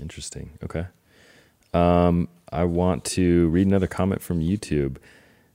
[0.00, 0.50] Interesting.
[0.62, 0.86] Okay.
[1.74, 4.98] Um, I want to read another comment from YouTube.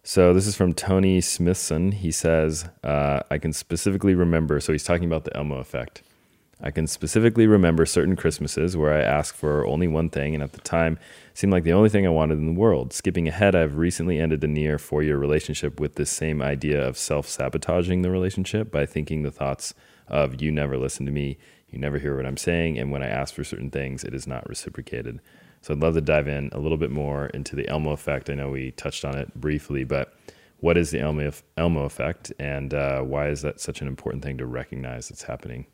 [0.03, 1.93] So this is from Tony Smithson.
[1.93, 6.01] He says, uh, I can specifically remember, so he's talking about the Elmo effect.
[6.65, 10.53] I can specifically remember certain Christmases where I asked for only one thing, and at
[10.53, 10.97] the time
[11.33, 12.93] seemed like the only thing I wanted in the world.
[12.93, 16.97] Skipping ahead, I've recently ended a near four year relationship with this same idea of
[16.97, 19.73] self sabotaging the relationship by thinking the thoughts
[20.07, 21.37] of, you never listen to me,
[21.69, 24.25] you never hear what I'm saying, and when I ask for certain things, it is
[24.25, 25.19] not reciprocated.
[25.59, 28.29] So I'd love to dive in a little bit more into the Elmo effect.
[28.29, 30.13] I know we touched on it briefly, but
[30.61, 34.37] what is the Elmo, Elmo effect, and uh, why is that such an important thing
[34.37, 35.65] to recognize that's happening?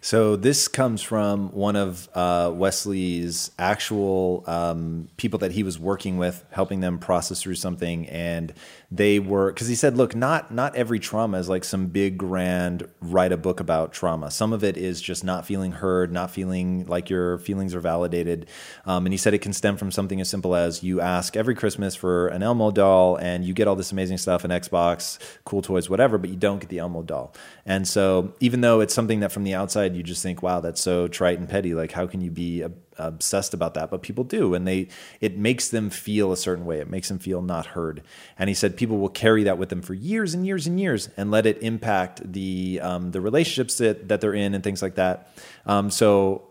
[0.00, 6.16] So this comes from one of uh, Wesley's actual um, people that he was working
[6.16, 8.54] with, helping them process through something, and
[8.92, 12.88] they were because he said, look, not not every trauma is like some big grand
[13.00, 14.32] write a book about trauma.
[14.32, 18.48] Some of it is just not feeling heard, not feeling like your feelings are validated,
[18.86, 21.54] um, and he said it can stem from something as simple as you ask every
[21.54, 25.62] Christmas for an Elmo doll, and you get all this amazing stuff, an Xbox, cool
[25.62, 27.32] toys, whatever, but you don't get the Elmo doll,
[27.64, 30.80] and so even though it's something that from the outside you just think, wow, that's
[30.80, 31.74] so trite and petty.
[31.74, 32.64] Like, how can you be
[33.00, 33.90] obsessed about that?
[33.90, 34.88] But people do, and they
[35.20, 36.78] it makes them feel a certain way.
[36.78, 38.02] It makes them feel not heard.
[38.38, 41.08] And he said people will carry that with them for years and years and years,
[41.16, 44.94] and let it impact the um, the relationships that that they're in and things like
[44.96, 45.28] that.
[45.66, 46.50] Um, so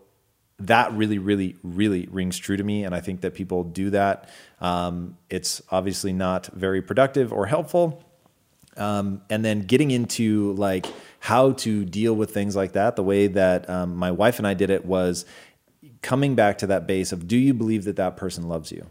[0.60, 2.84] that really, really, really rings true to me.
[2.84, 4.28] And I think that people do that.
[4.60, 8.04] Um, it's obviously not very productive or helpful.
[8.76, 10.86] Um, and then getting into like
[11.18, 14.54] how to deal with things like that, the way that um, my wife and I
[14.54, 15.24] did it was
[16.02, 18.86] coming back to that base of do you believe that that person loves you?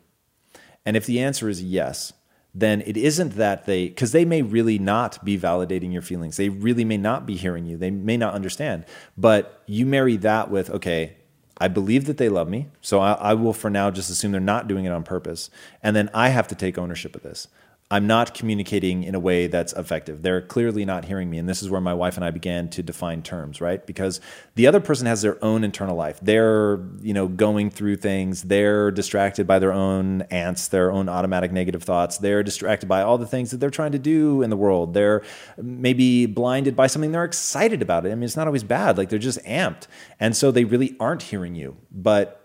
[0.86, 2.14] And if the answer is yes,
[2.54, 6.38] then it isn't that they, because they may really not be validating your feelings.
[6.38, 7.78] They really may not be hearing you.
[7.78, 8.86] They may not understand.
[9.18, 11.16] But you marry that with, okay,
[11.58, 12.68] I believe that they love me.
[12.82, 15.50] So I, I will for now just assume they're not doing it on purpose.
[15.84, 17.48] And then I have to take ownership of this.
[17.92, 20.22] I'm not communicating in a way that's effective.
[20.22, 21.40] They're clearly not hearing me.
[21.40, 23.84] And this is where my wife and I began to define terms, right?
[23.84, 24.22] Because
[24.54, 26.20] the other person has their own internal life.
[26.22, 28.44] They're, you know, going through things.
[28.44, 32.20] They're distracted by their own ants, their own automatic negative thoughts.
[32.20, 34.94] They're distracted by all the things that they're trying to do in the world.
[34.94, 35.24] They're
[35.58, 38.06] maybe blinded by something they're excited about.
[38.06, 38.12] It.
[38.12, 39.00] I mean, it's not always bad.
[39.00, 39.88] Like they're just amped.
[40.20, 41.76] And so they really aren't hearing you.
[41.92, 42.39] But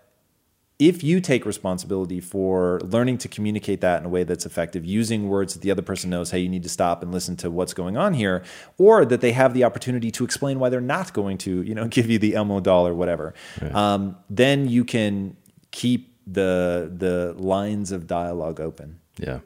[0.78, 5.28] if you take responsibility for learning to communicate that in a way that's effective, using
[5.28, 7.72] words that the other person knows, hey, you need to stop and listen to what's
[7.72, 8.42] going on here,
[8.76, 11.86] or that they have the opportunity to explain why they're not going to, you know,
[11.88, 13.74] give you the Elmo doll or whatever, right.
[13.74, 15.36] um, then you can
[15.70, 18.98] keep the the lines of dialogue open.
[19.16, 19.40] Yeah,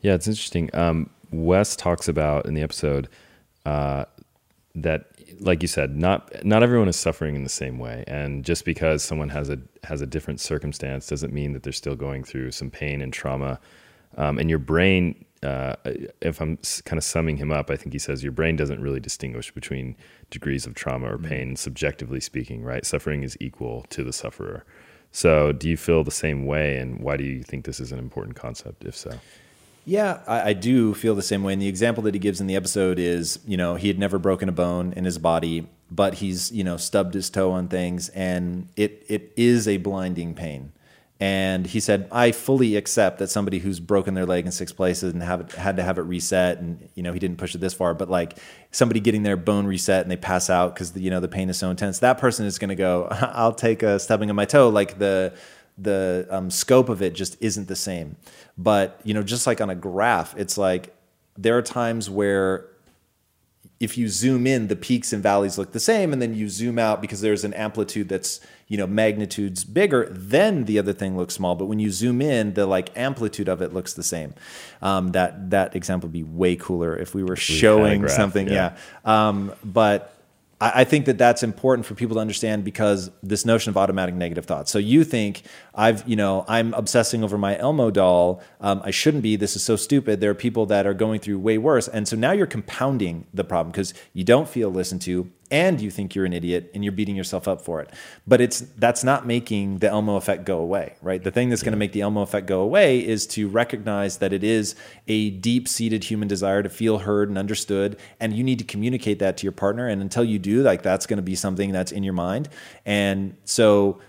[0.00, 0.70] yeah, it's interesting.
[0.74, 3.08] Um, Wes talks about in the episode
[3.66, 4.04] uh,
[4.74, 8.64] that like you said, not not everyone is suffering in the same way, and just
[8.64, 12.52] because someone has a has a different circumstance doesn't mean that they're still going through
[12.52, 13.60] some pain and trauma.
[14.16, 15.74] Um, and your brain, uh,
[16.20, 19.00] if I'm kind of summing him up, I think he says your brain doesn't really
[19.00, 19.96] distinguish between
[20.30, 21.56] degrees of trauma or pain, mm-hmm.
[21.56, 22.62] subjectively speaking.
[22.62, 22.86] Right?
[22.86, 24.64] Suffering is equal to the sufferer.
[25.10, 27.98] So, do you feel the same way, and why do you think this is an
[27.98, 28.84] important concept?
[28.84, 29.18] If so.
[29.84, 31.52] Yeah, I, I, do feel the same way.
[31.52, 34.18] And the example that he gives in the episode is, you know, he had never
[34.18, 38.08] broken a bone in his body, but he's, you know, stubbed his toe on things,
[38.10, 40.72] and it it is a blinding pain.
[41.20, 45.12] And he said, I fully accept that somebody who's broken their leg in six places
[45.12, 47.74] and have had to have it reset, and you know, he didn't push it this
[47.74, 48.38] far, but like
[48.72, 51.58] somebody getting their bone reset and they pass out because you know the pain is
[51.58, 54.70] so intense, that person is going to go, I'll take a stubbing of my toe,
[54.70, 55.34] like the
[55.76, 58.16] the um, scope of it just isn't the same.
[58.56, 60.94] But you know, just like on a graph, it's like
[61.36, 62.68] there are times where
[63.80, 66.78] if you zoom in, the peaks and valleys look the same, and then you zoom
[66.78, 70.08] out because there's an amplitude that's you know magnitudes bigger.
[70.10, 73.60] Then the other thing looks small, but when you zoom in, the like amplitude of
[73.60, 74.34] it looks the same.
[74.80, 78.48] Um, that that example would be way cooler if we were showing graph, something.
[78.48, 79.28] Yeah, yeah.
[79.28, 80.14] Um, but
[80.60, 84.14] I, I think that that's important for people to understand because this notion of automatic
[84.14, 84.70] negative thoughts.
[84.70, 85.42] So you think
[85.74, 88.42] I've, you know, I'm obsessing over my Elmo doll.
[88.60, 89.36] Um, I shouldn't be.
[89.36, 90.20] This is so stupid.
[90.20, 93.44] There are people that are going through way worse, and so now you're compounding the
[93.44, 96.92] problem because you don't feel listened to and you think you're an idiot and you're
[96.92, 97.90] beating yourself up for it.
[98.26, 101.22] But it's that's not making the Elmo effect go away, right?
[101.22, 104.32] The thing that's going to make the Elmo effect go away is to recognize that
[104.32, 104.74] it is
[105.06, 109.36] a deep-seated human desire to feel heard and understood and you need to communicate that
[109.38, 112.02] to your partner and until you do, like that's going to be something that's in
[112.02, 112.48] your mind.
[112.84, 114.00] And so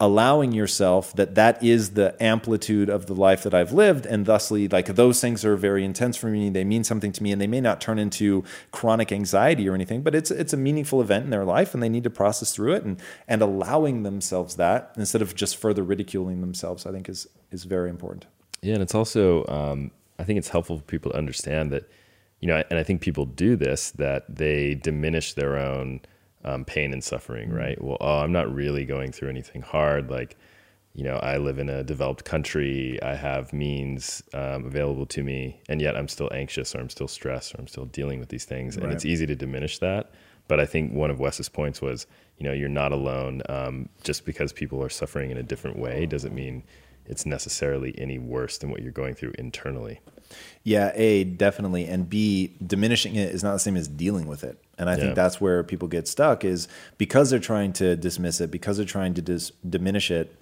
[0.00, 4.66] allowing yourself that that is the amplitude of the life that I've lived and thusly
[4.66, 6.48] like those things are very intense for me.
[6.48, 10.00] They mean something to me and they may not turn into chronic anxiety or anything
[10.00, 12.72] but it's it's a meaningful event in their life and they need to process through
[12.72, 17.28] it and and allowing themselves that instead of just further ridiculing themselves I think is
[17.50, 18.24] is very important.
[18.62, 21.90] Yeah and it's also um, I think it's helpful for people to understand that
[22.40, 26.00] you know and I think people do this that they diminish their own
[26.44, 27.58] um, pain and suffering, mm-hmm.
[27.58, 27.82] right?
[27.82, 30.10] Well, oh, I'm not really going through anything hard.
[30.10, 30.36] Like,
[30.94, 33.00] you know, I live in a developed country.
[33.02, 37.08] I have means um, available to me, and yet I'm still anxious, or I'm still
[37.08, 38.76] stressed, or I'm still dealing with these things.
[38.76, 38.84] Right.
[38.84, 40.12] And it's easy to diminish that.
[40.48, 43.42] But I think one of Wes's points was, you know, you're not alone.
[43.48, 46.64] Um, just because people are suffering in a different way doesn't mean
[47.10, 50.00] it's necessarily any worse than what you're going through internally.
[50.62, 51.86] Yeah, A, definitely.
[51.86, 54.62] And B, diminishing it is not the same as dealing with it.
[54.78, 55.00] And I yeah.
[55.00, 56.68] think that's where people get stuck is
[56.98, 60.34] because they're trying to dismiss it, because they're trying to dis- diminish it,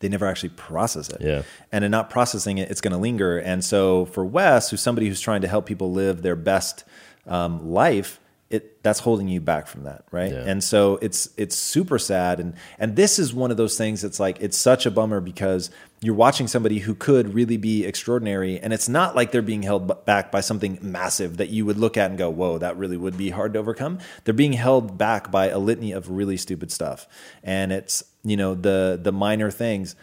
[0.00, 1.20] they never actually process it.
[1.20, 1.42] Yeah.
[1.70, 3.38] And in not processing it, it's going to linger.
[3.38, 6.84] And so for Wes, who's somebody who's trying to help people live their best
[7.26, 8.18] um, life,
[8.50, 10.32] it that's holding you back from that right?
[10.32, 10.44] Yeah.
[10.46, 12.40] and so it's it's super sad.
[12.40, 15.70] And and this is one of those things that's like it's such a bummer because
[16.00, 20.04] you're watching somebody who could really be extraordinary and it's not like they're being held
[20.06, 23.18] back by something massive that you would look at and go whoa that really would
[23.18, 23.98] be hard to overcome.
[24.24, 27.06] They're being held back by a litany of really stupid stuff.
[27.42, 29.94] And it's you know the the minor things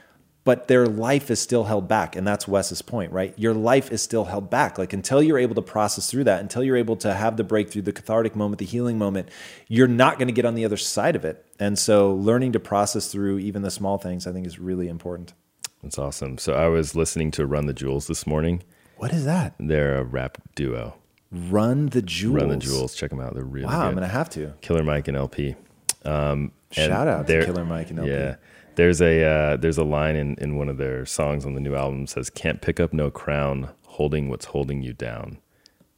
[0.45, 2.15] but their life is still held back.
[2.15, 3.33] And that's Wes's point, right?
[3.35, 4.77] Your life is still held back.
[4.77, 7.81] Like until you're able to process through that, until you're able to have the breakthrough,
[7.81, 9.27] the cathartic moment, the healing moment,
[9.67, 11.43] you're not going to get on the other side of it.
[11.59, 15.33] And so learning to process through even the small things, I think is really important.
[15.81, 16.37] That's awesome.
[16.37, 18.61] So I was listening to Run the Jewels this morning.
[18.97, 19.55] What is that?
[19.59, 20.95] They're a rap duo.
[21.31, 22.41] Run the Jewels.
[22.41, 22.93] Run the Jewels.
[22.93, 23.33] Check them out.
[23.33, 23.87] They're really wow, good.
[23.87, 24.53] I'm going to have to.
[24.61, 25.55] Killer Mike and LP.
[26.03, 28.11] Um, Shout out to Killer Mike and LP.
[28.11, 28.35] Yeah.
[28.75, 31.75] There's a uh, there's a line in, in one of their songs on the new
[31.75, 35.37] album says, "Can't pick up no crown, holding what's holding you down.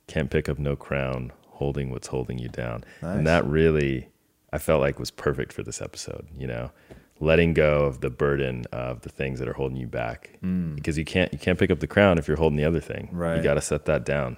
[0.07, 3.17] Can't pick up no crown, holding what's holding you down." Nice.
[3.17, 4.09] And that really,
[4.53, 6.27] I felt like was perfect for this episode.
[6.37, 6.71] You know,
[7.19, 10.75] letting go of the burden of the things that are holding you back, mm.
[10.75, 13.09] because you can't you can't pick up the crown if you're holding the other thing.
[13.11, 13.37] Right.
[13.37, 14.37] You got to set that down.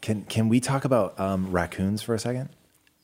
[0.00, 2.50] Can can we talk about um, raccoons for a second?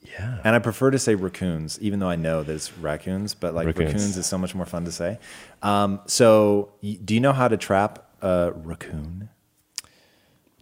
[0.05, 0.41] Yeah.
[0.45, 3.67] And I prefer to say raccoons, even though I know that it's raccoons, but like
[3.67, 5.19] raccoons, raccoons is so much more fun to say.
[5.63, 9.31] Um, so, do you know how to trap a raccoon?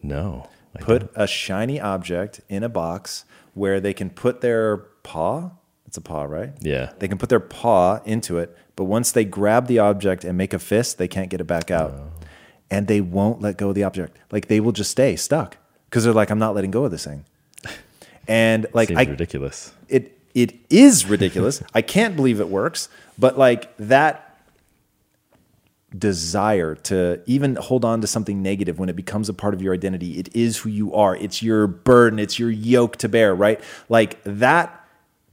[0.03, 0.49] No.
[0.77, 1.11] I put don't.
[1.17, 3.25] a shiny object in a box
[3.55, 5.51] where they can put their paw.
[5.87, 6.53] It's a paw, right?
[6.61, 6.93] Yeah.
[6.99, 10.55] They can put their paw into it, but once they grab the object and make
[10.55, 11.91] a fist, they can't get it back out.
[11.93, 12.09] Oh.
[12.71, 14.17] And they won't let go of the object.
[14.31, 15.59] Like they will just stay stuck
[15.91, 17.27] because they're like, I'm not letting go of this thing.
[18.29, 19.73] And like Seems I, ridiculous.
[19.89, 21.63] It it is ridiculous.
[21.75, 24.29] I can't believe it works, but like that
[25.97, 29.75] desire to even hold on to something negative when it becomes a part of your
[29.75, 31.15] identity, it is who you are.
[31.17, 33.61] It's your burden, it's your yoke to bear, right?
[33.89, 34.79] Like that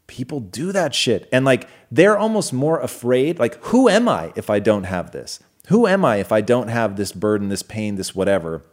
[0.07, 1.29] people do that shit.
[1.31, 5.39] And like they're almost more afraid like who am I if I don't have this?
[5.67, 8.63] Who am I if I don't have this burden, this pain, this whatever?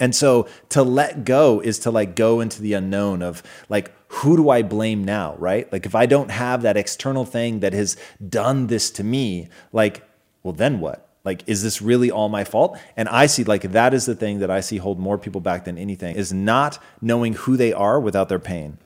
[0.00, 4.36] And so to let go is to like go into the unknown of like, who
[4.36, 5.70] do I blame now, right?
[5.72, 7.96] Like, if I don't have that external thing that has
[8.28, 10.02] done this to me, like,
[10.42, 11.06] well, then what?
[11.22, 12.78] Like, is this really all my fault?
[12.96, 15.66] And I see like that is the thing that I see hold more people back
[15.66, 18.78] than anything is not knowing who they are without their pain.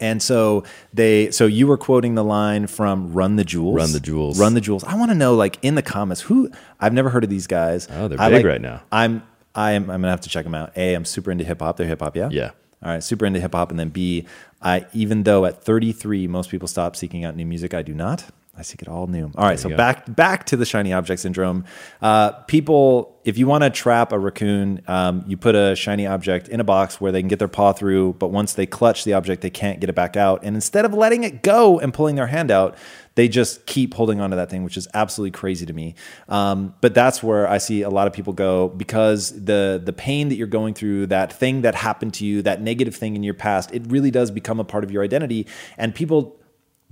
[0.00, 4.00] And so they, so you were quoting the line from "Run the Jewels." Run the
[4.00, 4.40] Jewels.
[4.40, 4.82] Run the Jewels.
[4.82, 7.86] I want to know, like, in the comments, who I've never heard of these guys.
[7.88, 8.82] Oh, they're I, big like, right now.
[8.90, 9.22] I'm
[9.54, 10.72] I'm I'm gonna have to check them out.
[10.76, 11.76] A, I'm super into hip hop.
[11.76, 12.28] They're hip hop, yeah.
[12.30, 12.50] Yeah.
[12.82, 14.26] All right, super into hip hop, and then B,
[14.60, 18.24] I even though at 33 most people stop seeking out new music, I do not.
[18.54, 19.32] I seek it all new.
[19.34, 19.76] All right, so go.
[19.76, 21.64] back back to the shiny object syndrome.
[22.02, 26.48] Uh, people, if you want to trap a raccoon, um, you put a shiny object
[26.48, 29.14] in a box where they can get their paw through, but once they clutch the
[29.14, 30.44] object, they can't get it back out.
[30.44, 32.76] And instead of letting it go and pulling their hand out,
[33.14, 35.94] they just keep holding onto that thing, which is absolutely crazy to me.
[36.28, 40.28] Um, but that's where I see a lot of people go because the the pain
[40.28, 43.34] that you're going through, that thing that happened to you, that negative thing in your
[43.34, 45.46] past, it really does become a part of your identity,
[45.76, 46.38] and people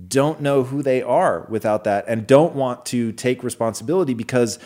[0.07, 4.57] don't know who they are without that and don't want to take responsibility because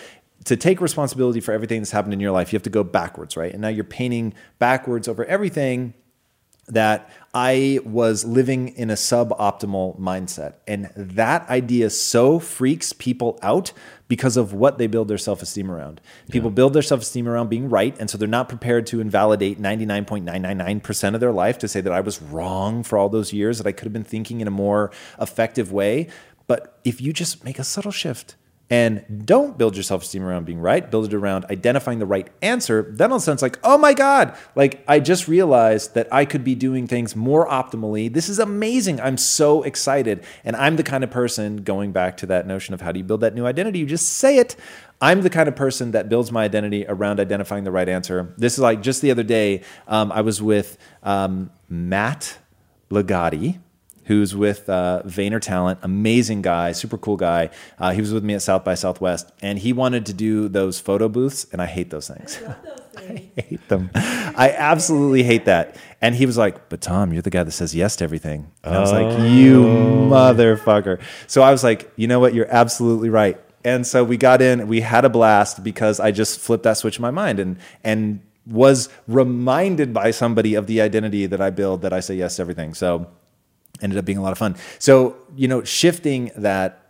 [0.45, 3.35] to take responsibility for everything that's happened in your life, you have to go backwards,
[3.35, 3.51] right?
[3.51, 5.93] And now you're painting backwards over everything
[6.67, 10.53] that I was living in a suboptimal mindset.
[10.65, 13.73] And that idea so freaks people out
[14.07, 15.99] because of what they build their self esteem around.
[16.31, 17.93] People build their self esteem around being right.
[17.99, 21.99] And so they're not prepared to invalidate 99.999% of their life to say that I
[21.99, 24.89] was wrong for all those years, that I could have been thinking in a more
[25.19, 26.07] effective way.
[26.47, 28.38] But if you just make a subtle shift,
[28.70, 30.89] and don't build your self-esteem around being right.
[30.89, 32.88] Build it around identifying the right answer.
[32.89, 34.36] Then all of a sudden it's like oh my god.
[34.55, 38.11] Like i just realized that i could be doing things more optimally.
[38.11, 38.99] This is amazing.
[38.99, 40.24] I'm so excited.
[40.43, 43.05] And i'm the kind of person going back to that notion of how do you
[43.05, 43.80] build that new identity?
[43.80, 44.55] You just say it.
[45.01, 48.34] I'm the kind of person that builds my identity around identifying the right answer.
[48.38, 52.38] This is like just the other day, um, I was with um, Matt
[52.89, 53.59] Legati,
[54.05, 57.49] who's with uh, Vayner Talent, amazing guy, super cool guy.
[57.77, 60.79] Uh, he was with me at South by Southwest, and he wanted to do those
[60.79, 62.39] photo booths, and I hate those things.
[62.41, 63.31] I those things.
[63.37, 63.89] I hate them.
[63.93, 65.75] I absolutely hate that.
[66.01, 68.75] And he was like, "But Tom, you're the guy that says yes to everything." And
[68.75, 72.33] I was like, "You motherfucker!" So I was like, "You know what?
[72.33, 74.67] You're absolutely right." And so we got in.
[74.67, 78.21] We had a blast because I just flipped that switch in my mind and and
[78.45, 82.43] was reminded by somebody of the identity that I build that I say yes to
[82.43, 82.75] everything.
[82.75, 83.07] So
[83.82, 84.55] ended up being a lot of fun.
[84.80, 86.82] So, you know, shifting that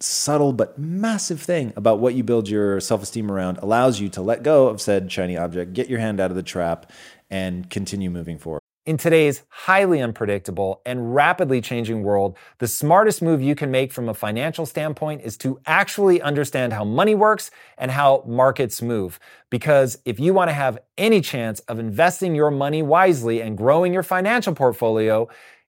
[0.00, 4.22] subtle but massive thing about what you build your self esteem around allows you to
[4.22, 6.90] let go of said shiny object, get your hand out of the trap,
[7.30, 8.60] and continue moving forward.
[8.84, 14.08] In today's highly unpredictable and rapidly changing world, the smartest move you can make from
[14.08, 19.18] a financial standpoint is to actually understand how money works and how markets move.
[19.50, 23.92] Because if you want to have any chance of investing your money wisely and growing
[23.92, 25.28] your financial portfolio,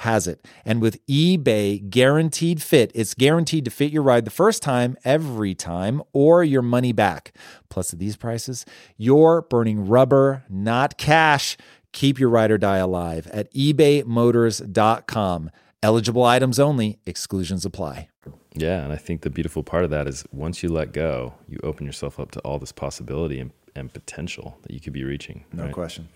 [0.00, 0.46] has it.
[0.64, 5.54] And with eBay Guaranteed Fit, it's guaranteed to fit your ride the first time, every
[5.54, 7.34] time, or your money back.
[7.68, 8.64] Plus, at these prices,
[8.96, 11.56] you're burning rubber, not cash.
[11.92, 15.50] Keep your ride or die alive at ebaymotors.com.
[15.82, 18.08] Eligible items only, exclusions apply.
[18.54, 21.58] Yeah, and I think the beautiful part of that is once you let go, you
[21.62, 25.44] open yourself up to all this possibility and, and potential that you could be reaching.
[25.52, 25.72] No right?
[25.72, 26.08] question.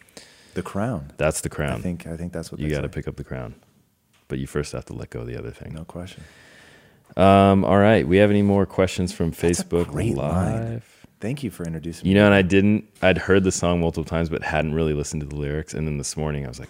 [0.55, 1.13] The crown.
[1.17, 1.73] That's the crown.
[1.73, 2.93] I think I think that's what you got to say.
[2.93, 3.57] pick up the crown,
[4.29, 5.73] but you first have to let go of the other thing.
[5.75, 6.25] No question.
[7.17, 10.33] Um, all right, we have any more questions from That's a Facebook great Live?
[10.61, 10.83] line.
[11.21, 12.21] Thank you for introducing You me.
[12.21, 12.85] know, and I didn't.
[13.01, 15.73] I'd heard the song multiple times, but hadn't really listened to the lyrics.
[15.75, 16.69] And then this morning, I was like,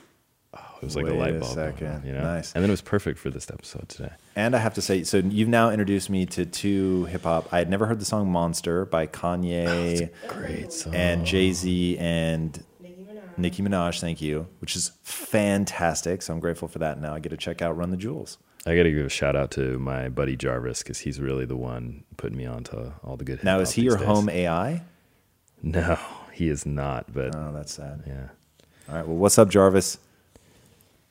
[0.55, 1.57] oh, it was like a light bulb.
[1.57, 2.05] moment, second.
[2.07, 2.23] You know?
[2.23, 2.53] Nice.
[2.53, 4.13] And then it was perfect for this episode today.
[4.37, 7.53] And I have to say, so you've now introduced me to two hip hop.
[7.53, 10.95] I had never heard the song "Monster" by Kanye Great song.
[10.95, 12.63] and Jay Z and
[13.37, 14.01] Nicki Minaj.
[14.01, 16.23] Thank you, which is fantastic.
[16.23, 17.01] So I'm grateful for that.
[17.01, 19.37] Now I get to check out "Run the Jewels." I got to give a shout
[19.37, 23.25] out to my buddy Jarvis because he's really the one putting me onto all the
[23.25, 23.45] good.
[23.45, 24.07] Now is he your days.
[24.07, 24.83] home AI?
[25.63, 25.99] No,
[26.33, 27.13] he is not.
[27.13, 28.05] But Oh, that's sad.
[28.07, 28.29] yeah.
[28.89, 29.07] All right.
[29.07, 29.99] Well, what's up, Jarvis?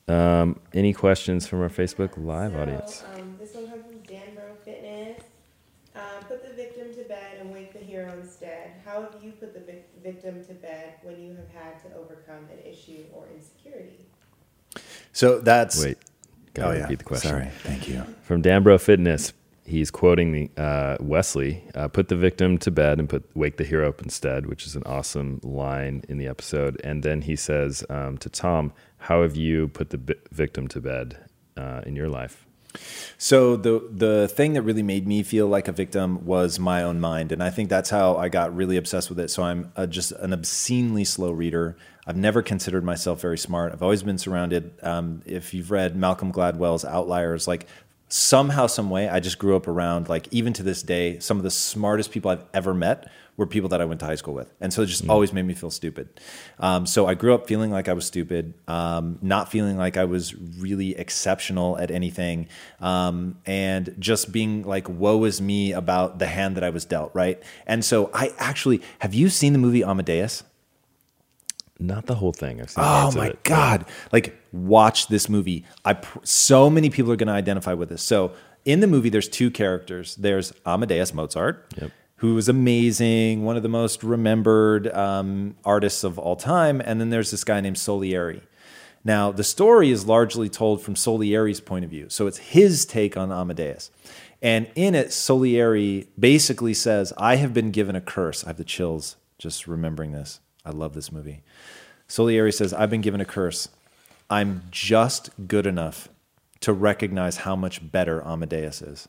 [0.08, 3.04] Um, any questions from our Facebook Live So, audience?
[3.16, 5.22] Um, this one comes from Danbro Fitness.
[5.96, 8.72] Um, put the victim to bed and wake the hero instead.
[8.84, 12.48] How have you put the vic- victim to bed when you have had to overcome
[12.52, 14.06] an issue or insecurity?
[15.12, 15.98] So that's Wait,
[16.54, 16.82] gotta Oh yeah.
[16.84, 17.30] repeat the question.
[17.30, 17.50] Sorry.
[17.64, 18.04] Thank you.
[18.24, 19.34] From Danbro Fitness,
[19.66, 23.64] he's quoting the uh, Wesley, uh, "Put the victim to bed and put wake the
[23.64, 26.80] hero up instead," which is an awesome line in the episode.
[26.84, 30.82] And then he says um, to Tom, "How have you put the bi- victim to
[30.82, 31.18] bed
[31.58, 32.46] uh, in your life?"
[33.18, 37.00] So the the thing that really made me feel like a victim was my own
[37.00, 39.30] mind, and I think that's how I got really obsessed with it.
[39.30, 41.78] So I'm uh just an obscenely slow reader.
[42.06, 43.72] I've never considered myself very smart.
[43.72, 44.74] I've always been surrounded.
[44.84, 47.66] Um, if you've read Malcolm Gladwell's Outliers, like
[48.14, 51.44] somehow, some way, I just grew up around like even to this day, some of
[51.44, 54.54] the smartest people I've ever met were people that I went to high school with,
[54.62, 56.22] and so it just always made me feel stupid.
[56.60, 60.06] Um, so I grew up feeling like I was stupid, um, not feeling like I
[60.06, 62.48] was really exceptional at anything,
[62.80, 67.10] um, and just being like, "Woe is me" about the hand that I was dealt.
[67.16, 70.44] Right, and so I actually have you seen the movie Amadeus?
[71.80, 72.62] Not the whole thing.
[72.62, 73.44] I've seen Oh my it.
[73.44, 73.86] god!
[74.12, 75.66] Like, watch this movie.
[75.84, 78.02] I pr- so many people are going to identify with this.
[78.04, 78.32] So
[78.66, 80.16] in the movie, there's two characters.
[80.16, 81.92] There's Amadeus Mozart, Yep.
[82.18, 87.10] who is amazing, one of the most remembered um, artists of all time, and then
[87.10, 88.42] there's this guy named Salieri.
[89.04, 93.18] Now, the story is largely told from Salieri's point of view, so it's his take
[93.18, 93.92] on Amadeus.
[94.42, 98.44] And in it, Salieri basically says, I have been given a curse.
[98.46, 100.40] I have the chills just remembering this.
[100.66, 101.44] I love this movie.
[102.08, 103.70] Salieri says, I've been given a curse.
[104.30, 106.10] I'm just good enough
[106.62, 109.08] to recognize how much better Amadeus is.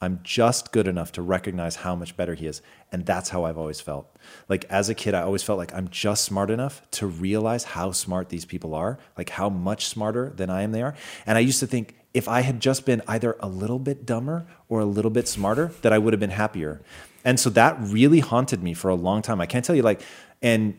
[0.00, 2.60] I'm just good enough to recognize how much better he is.
[2.92, 4.14] And that's how I've always felt.
[4.48, 7.92] Like as a kid, I always felt like I'm just smart enough to realize how
[7.92, 10.94] smart these people are, like how much smarter than I am they are.
[11.26, 14.46] And I used to think if I had just been either a little bit dumber
[14.68, 16.82] or a little bit smarter, that I would have been happier.
[17.24, 19.40] And so that really haunted me for a long time.
[19.40, 20.02] I can't tell you like,
[20.42, 20.78] and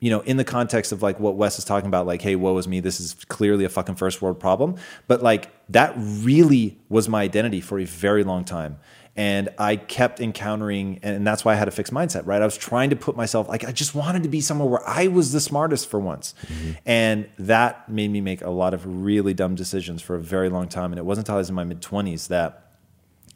[0.00, 2.56] you know, in the context of like what Wes is talking about, like, hey, woe
[2.58, 4.76] is me, this is clearly a fucking first world problem.
[5.06, 8.78] But like that really was my identity for a very long time.
[9.16, 12.40] And I kept encountering, and that's why I had a fixed mindset, right?
[12.40, 15.08] I was trying to put myself, like, I just wanted to be somewhere where I
[15.08, 16.34] was the smartest for once.
[16.46, 16.70] Mm-hmm.
[16.86, 20.68] And that made me make a lot of really dumb decisions for a very long
[20.68, 20.92] time.
[20.92, 22.67] And it wasn't until I was in my mid 20s that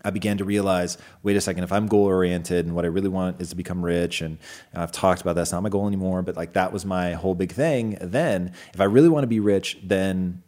[0.05, 3.09] I began to realize, wait a second, if I'm goal oriented and what I really
[3.09, 4.39] want is to become rich, and
[4.75, 7.53] I've talked about that's not my goal anymore, but like that was my whole big
[7.53, 7.99] thing.
[8.01, 10.43] Then, if I really want to be rich, then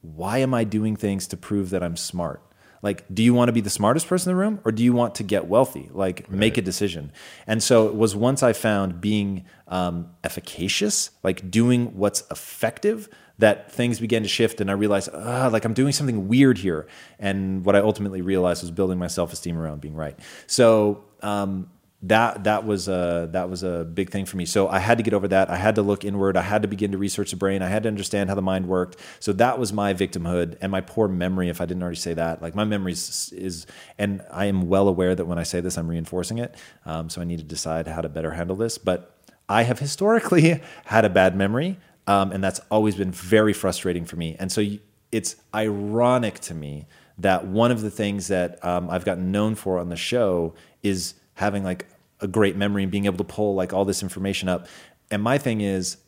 [0.00, 2.42] why am I doing things to prove that I'm smart?
[2.84, 4.92] Like, do you want to be the smartest person in the room or do you
[4.92, 5.88] want to get wealthy?
[5.90, 7.12] Like, make a decision.
[7.46, 13.08] And so it was once I found being um, efficacious, like doing what's effective,
[13.38, 14.60] that things began to shift.
[14.60, 16.86] And I realized, ah, like, I'm doing something weird here.
[17.18, 20.18] And what I ultimately realized was building my self esteem around being right.
[20.46, 21.68] So, um,
[22.08, 24.44] that that was a that was a big thing for me.
[24.44, 25.48] So I had to get over that.
[25.48, 26.36] I had to look inward.
[26.36, 27.62] I had to begin to research the brain.
[27.62, 28.98] I had to understand how the mind worked.
[29.20, 31.48] So that was my victimhood and my poor memory.
[31.48, 33.66] If I didn't already say that, like my memory is, is
[33.98, 36.54] and I am well aware that when I say this, I'm reinforcing it.
[36.84, 38.76] Um, so I need to decide how to better handle this.
[38.76, 39.16] But
[39.48, 44.16] I have historically had a bad memory, um, and that's always been very frustrating for
[44.16, 44.36] me.
[44.38, 44.80] And so you,
[45.12, 46.86] it's ironic to me
[47.18, 51.14] that one of the things that um, I've gotten known for on the show is
[51.34, 51.86] having like
[52.20, 54.66] a great memory and being able to pull like all this information up.
[55.10, 55.98] And my thing is,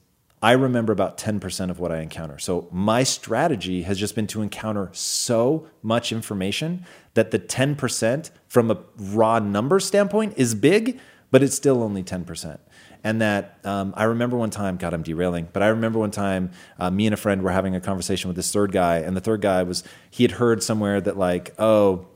[0.43, 2.39] I remember about 10% of what I encounter.
[2.39, 6.85] So my strategy has just been to encounter so much information
[7.15, 12.59] that the 10% from a raw number standpoint is big, but it's still only 10%.
[13.07, 16.51] And that um, I remember one time, God, I'm derailing, but I remember one time
[16.77, 19.21] uh, me and a friend were having a conversation with this third guy, and the
[19.21, 22.09] third guy was, he had heard somewhere that, like, oh,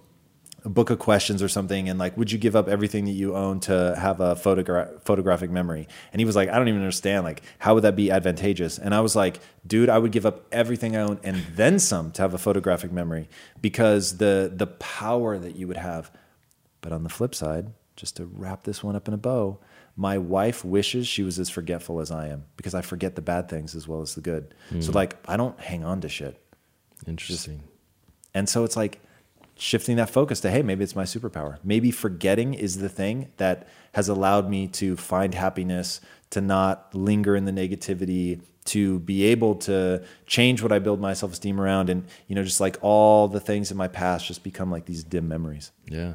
[0.65, 3.35] a book of questions or something and like would you give up everything that you
[3.35, 5.89] own to have a photogra- photographic memory?
[6.13, 8.77] And he was like i don't even understand like how would that be advantageous?
[8.77, 12.13] And i was like dude i would give up everything i own and then some
[12.13, 13.31] to have a photographic memory
[13.63, 16.11] because the the power that you would have.
[16.83, 19.59] But on the flip side just to wrap this one up in a bow
[20.01, 23.51] my wife wishes she was as forgetful as I am because I forget the bad
[23.51, 24.55] things as well as the good.
[24.81, 24.97] So hmm.
[24.97, 26.43] like I don't hang on to shit.
[27.07, 27.65] Interesting.
[28.33, 29.03] And so it's like
[29.57, 31.59] shifting that focus to, hey, maybe it's my superpower.
[31.63, 37.37] Maybe forgetting is the thing that has allowed me to find happiness, to not linger
[37.37, 41.91] in the negativity, to be able to change what I build my self esteem around.
[41.91, 45.05] And, you know, just like all the things in my past just become like these
[45.05, 45.73] dim memories.
[45.91, 46.15] Yeah,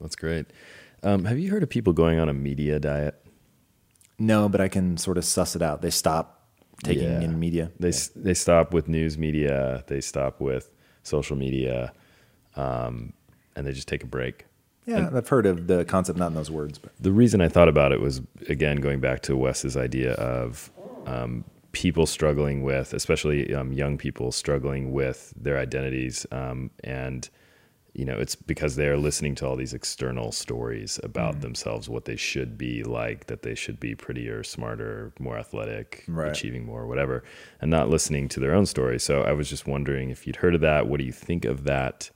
[0.00, 0.46] that's great.
[1.02, 3.14] Um, have you heard of people going on a media diet?
[4.18, 5.80] No, but I can sort of suss it out.
[5.82, 6.46] They stop
[6.84, 7.20] taking Yeah.
[7.22, 7.70] in media.
[7.78, 9.84] They s they stop with news media.
[9.86, 10.70] They stop with
[11.02, 11.92] social media,
[12.56, 13.12] um,
[13.56, 14.46] and they just take a break.
[14.86, 17.68] Yeah, I've heard of the concept, not in those words, but The reason I thought
[17.68, 20.70] about it was again going back to Wes's idea of
[21.06, 27.30] um, people struggling with, especially um, young people struggling with their identities, um, and
[27.92, 31.40] you know it's because they are listening to all these external stories about Mm.
[31.40, 36.30] themselves, what they should be like, that they should be prettier, smarter, more athletic, Right.
[36.30, 37.24] achieving more, whatever,
[37.60, 38.98] and not listening to their own story.
[39.00, 40.86] So I was just wondering if you'd heard of that.
[40.86, 42.10] What do you think of that?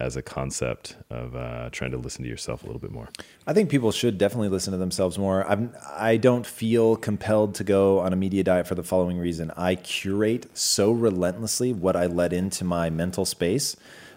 [0.00, 3.08] As a concept of uh, trying to listen to yourself a little bit more.
[3.48, 5.44] I think people should definitely listen to themselves more.
[5.50, 9.50] I'm, I don't feel compelled to go on a media diet for the following reason.
[9.56, 13.74] I curate so relentlessly what I let into my mental space.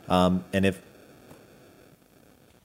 [0.08, 0.80] Um, and if,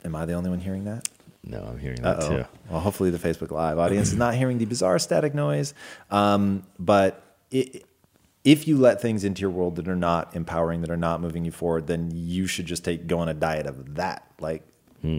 [0.06, 1.08] am I the only one hearing that?
[1.44, 2.28] No, I'm hearing that Uh-oh.
[2.28, 2.44] too.
[2.70, 5.74] Well, hopefully the Facebook Live audience is not hearing the bizarre static noise.
[6.10, 7.84] Um, but it,
[8.42, 11.44] if you let things into your world that are not empowering, that are not moving
[11.44, 14.26] you forward, then you should just take go on a diet of that.
[14.40, 14.62] Like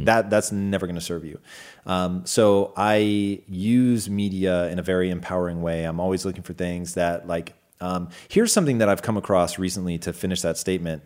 [0.06, 1.40] that, that's never going to serve you.
[1.86, 5.86] Um, so I use media in a very empowering way.
[5.86, 7.54] I'm always looking for things that like.
[7.80, 11.04] Um, here's something that I've come across recently to finish that statement.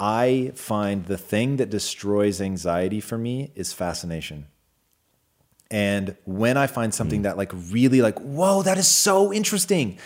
[0.00, 4.46] I find the thing that destroys anxiety for me is fascination.
[5.70, 9.98] And when I find something that like really like, whoa, that is so interesting.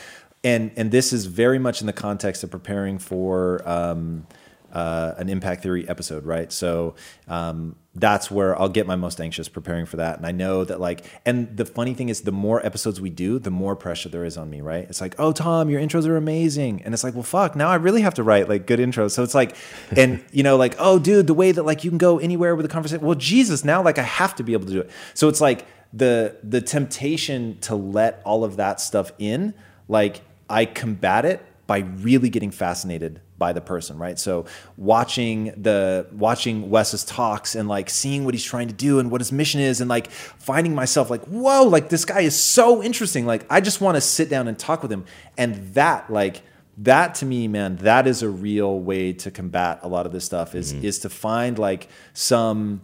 [0.43, 4.27] And and this is very much in the context of preparing for um,
[4.75, 6.53] uh, an impact theory episode, right?
[6.53, 6.97] So
[7.29, 10.17] um, that's where I'll get my most anxious preparing for that.
[10.17, 13.39] And I know that like, and the funny thing is, the more episodes we do,
[13.39, 14.85] the more pressure there is on me, right?
[14.89, 17.77] It's like, oh, Tom, your intros are amazing, and it's like, well, fuck, now I
[17.77, 19.13] really have to write like good intros.
[19.13, 19.57] So it's like,
[19.97, 22.67] and you know, like, oh, dude, the way that like you can go anywhere with
[22.67, 23.07] a conversation.
[23.07, 24.91] Well, Jesus, now like I have to be able to do it.
[25.15, 29.55] So it's like the the temptation to let all of that stuff in,
[29.87, 34.19] like I combat it by really getting fascinated by the person, right?
[34.19, 34.47] So
[34.77, 39.21] watching the watching Wes's talks and like seeing what he's trying to do and what
[39.21, 43.27] his mission is and like finding myself like, whoa, like this guy is so interesting.
[43.27, 45.05] Like I just want to sit down and talk with him.
[45.37, 46.43] And that like
[46.79, 50.25] that to me, man, that is a real way to combat a lot of this
[50.25, 50.85] stuff is mm-hmm.
[50.85, 52.83] is to find like some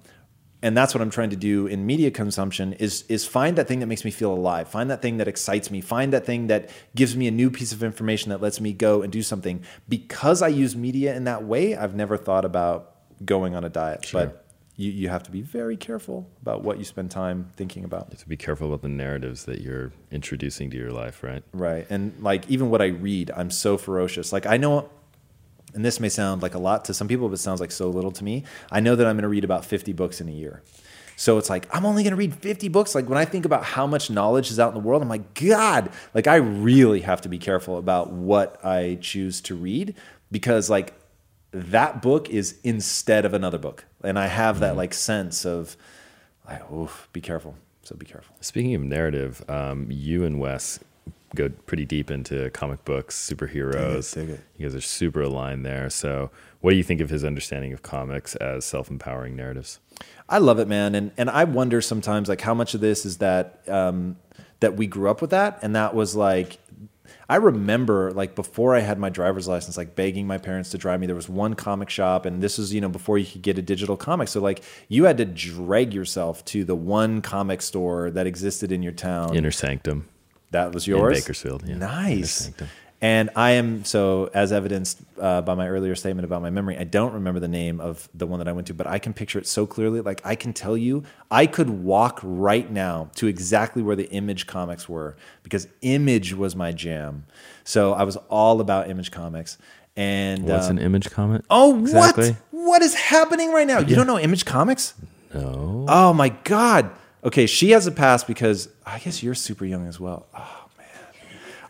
[0.63, 3.81] and that's what I'm trying to do in media consumption is is find that thing
[3.81, 6.71] that makes me feel alive, find that thing that excites me, find that thing that
[6.95, 9.63] gives me a new piece of information that lets me go and do something.
[9.89, 14.05] Because I use media in that way, I've never thought about going on a diet,
[14.05, 14.27] Sure.
[14.27, 14.47] but
[14.77, 18.07] you, you have to be very careful about what you spend time thinking about.
[18.09, 21.43] You have to be careful about the narratives that you're introducing to your life, right?
[21.53, 21.87] Right.
[21.91, 24.33] And like even what I read, I'm so ferocious.
[24.33, 24.89] Like I know
[25.75, 27.89] and this may sound like a lot to some people, but it sounds like so
[27.89, 28.45] little to me.
[28.71, 30.63] I know that I'm going to read about 50 books in a year.
[31.17, 32.95] So it's like, I'm only going to read 50 books.
[32.95, 35.35] Like when I think about how much knowledge is out in the world, I'm like,
[35.35, 39.95] God, like I really have to be careful about what I choose to read
[40.31, 40.95] because like
[41.51, 43.85] that book is instead of another book.
[44.03, 45.77] And I have that like sense of,
[46.49, 47.55] like, oof, be careful.
[47.83, 48.35] So be careful.
[48.41, 50.81] Speaking of narrative, um, you and Wes
[51.35, 54.15] go pretty deep into comic books, superheroes.
[54.15, 54.41] Dig it, dig it.
[54.57, 55.91] You guys are super aligned there.
[55.91, 59.81] So, what do you think of his understanding of comics as self-empowering narratives?
[60.29, 63.19] I love it, man, and and I wonder sometimes like how much of this is
[63.19, 64.17] that um,
[64.61, 66.59] that we grew up with that, and that was like.
[67.29, 70.99] I remember like before I had my driver's license, like begging my parents to drive
[70.99, 71.07] me.
[71.07, 73.63] There was one comic shop, and this was you know before you could get a
[73.63, 74.29] digital comic.
[74.29, 78.83] So like you had to drag yourself to the one comic store that existed in
[78.83, 79.37] your town.
[79.37, 80.09] Inner Sanctum.
[80.51, 81.77] That was in yours, Bakersfield, yeah.
[81.77, 82.51] Nice.
[83.03, 86.85] And I am so, as evidenced uh, by my earlier statement about my memory, I
[86.85, 89.39] don't remember the name of the one that I went to, but I can picture
[89.39, 90.03] it so clearly.
[90.03, 94.47] Like I can tell you, I could walk right now to exactly where the Image
[94.47, 97.25] comics were because Image was my jam.
[97.65, 99.57] So I was all about Image comics.
[99.97, 101.43] And What's um, an image comic?
[101.51, 102.31] oh, exactly?
[102.31, 102.65] what?
[102.67, 103.81] What is happening right now?
[103.81, 104.95] You don't know Image comics?
[105.35, 105.87] No.
[105.89, 106.91] Oh my God.
[107.23, 110.27] Okay, she has a pass because I guess you're super young as well.
[110.35, 110.87] Oh man.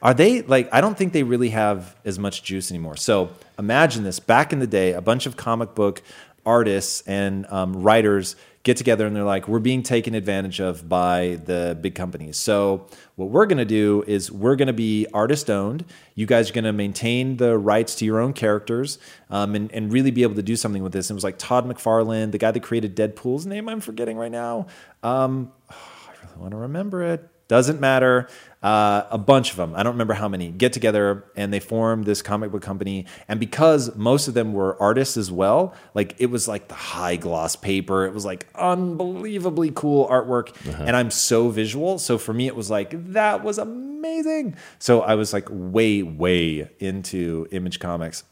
[0.00, 2.96] Are they like I don't think they really have as much juice anymore.
[2.96, 4.20] So imagine this.
[4.20, 6.02] Back in the day, a bunch of comic book
[6.46, 11.38] artists and um, writers get together and they're like, we're being taken advantage of by
[11.46, 12.36] the big companies.
[12.36, 12.86] So
[13.16, 15.84] what we're going to do is we're going to be artist owned.
[16.14, 18.98] You guys are going to maintain the rights to your own characters
[19.30, 21.08] um, and, and really be able to do something with this.
[21.08, 24.32] And it was like Todd McFarlane, the guy that created Deadpool's name I'm forgetting right
[24.32, 24.66] now.
[25.02, 27.26] Um, I really want to remember it.
[27.50, 28.28] Doesn't matter.
[28.62, 32.04] Uh, a bunch of them, I don't remember how many, get together and they form
[32.04, 33.06] this comic book company.
[33.26, 37.16] And because most of them were artists as well, like it was like the high
[37.16, 38.06] gloss paper.
[38.06, 40.54] It was like unbelievably cool artwork.
[40.78, 41.98] And I'm so visual.
[41.98, 44.54] So for me, it was like, that was amazing.
[44.78, 48.22] So I was like way, way into image comics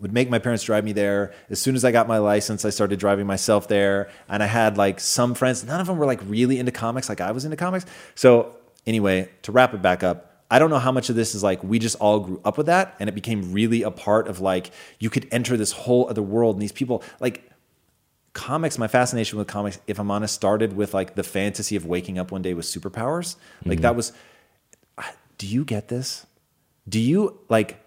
[0.00, 1.32] would make my parents drive me there.
[1.50, 4.10] As soon as I got my license, I started driving myself there.
[4.28, 7.20] And I had like some friends, none of them were like really into comics like
[7.20, 7.86] I was into comics.
[8.14, 11.42] So, anyway, to wrap it back up, I don't know how much of this is
[11.42, 14.40] like we just all grew up with that and it became really a part of
[14.40, 17.44] like you could enter this whole other world and these people like
[18.32, 22.18] comics my fascination with comics if i'm honest started with like the fantasy of waking
[22.18, 23.82] up one day with superpowers like mm-hmm.
[23.82, 24.12] that was
[25.38, 26.24] do you get this
[26.88, 27.84] do you like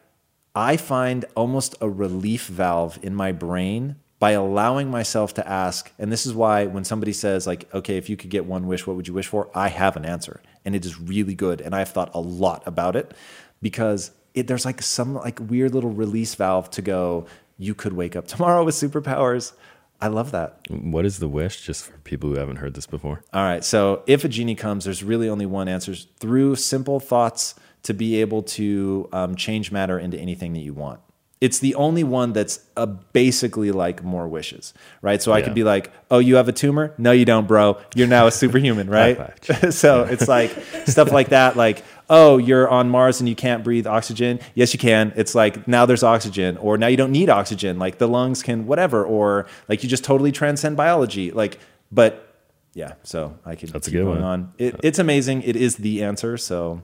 [0.55, 5.91] I find almost a relief valve in my brain by allowing myself to ask.
[5.97, 8.85] And this is why when somebody says, like, okay, if you could get one wish,
[8.85, 9.49] what would you wish for?
[9.55, 10.41] I have an answer.
[10.63, 11.59] And it is really good.
[11.61, 13.13] And I've thought a lot about it
[13.61, 17.25] because it, there's like some like weird little release valve to go,
[17.57, 19.53] you could wake up tomorrow with superpowers.
[19.99, 20.59] I love that.
[20.69, 23.23] What is the wish, just for people who haven't heard this before?
[23.33, 23.63] All right.
[23.63, 28.21] So if a genie comes, there's really only one answer through simple thoughts to be
[28.21, 30.99] able to um, change matter into anything that you want.
[31.39, 35.19] It's the only one that's uh, basically like more wishes, right?
[35.19, 35.45] So I Yeah.
[35.45, 36.93] could be like, "Oh, you have a tumor?
[36.99, 37.79] No, you don't, bro.
[37.95, 39.17] You're now a superhuman, right?"
[39.73, 40.51] so it's like
[40.85, 44.39] stuff like that, like, "Oh, you're on Mars and you can't breathe oxygen?
[44.53, 47.79] Yes, you can." It's like now there's oxygen, or now you don't need oxygen.
[47.79, 51.31] Like the lungs can whatever, or like you just totally transcend biology.
[51.31, 51.57] Like,
[51.91, 52.35] but
[52.75, 52.93] yeah.
[53.01, 54.23] So I could That's a good going one.
[54.23, 54.53] on.
[54.59, 55.41] It, it's amazing.
[55.41, 56.37] It is the answer.
[56.37, 56.83] So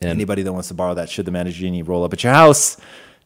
[0.00, 2.32] And- anybody that wants to borrow that, should the Magic Genie roll up at your
[2.32, 2.76] house,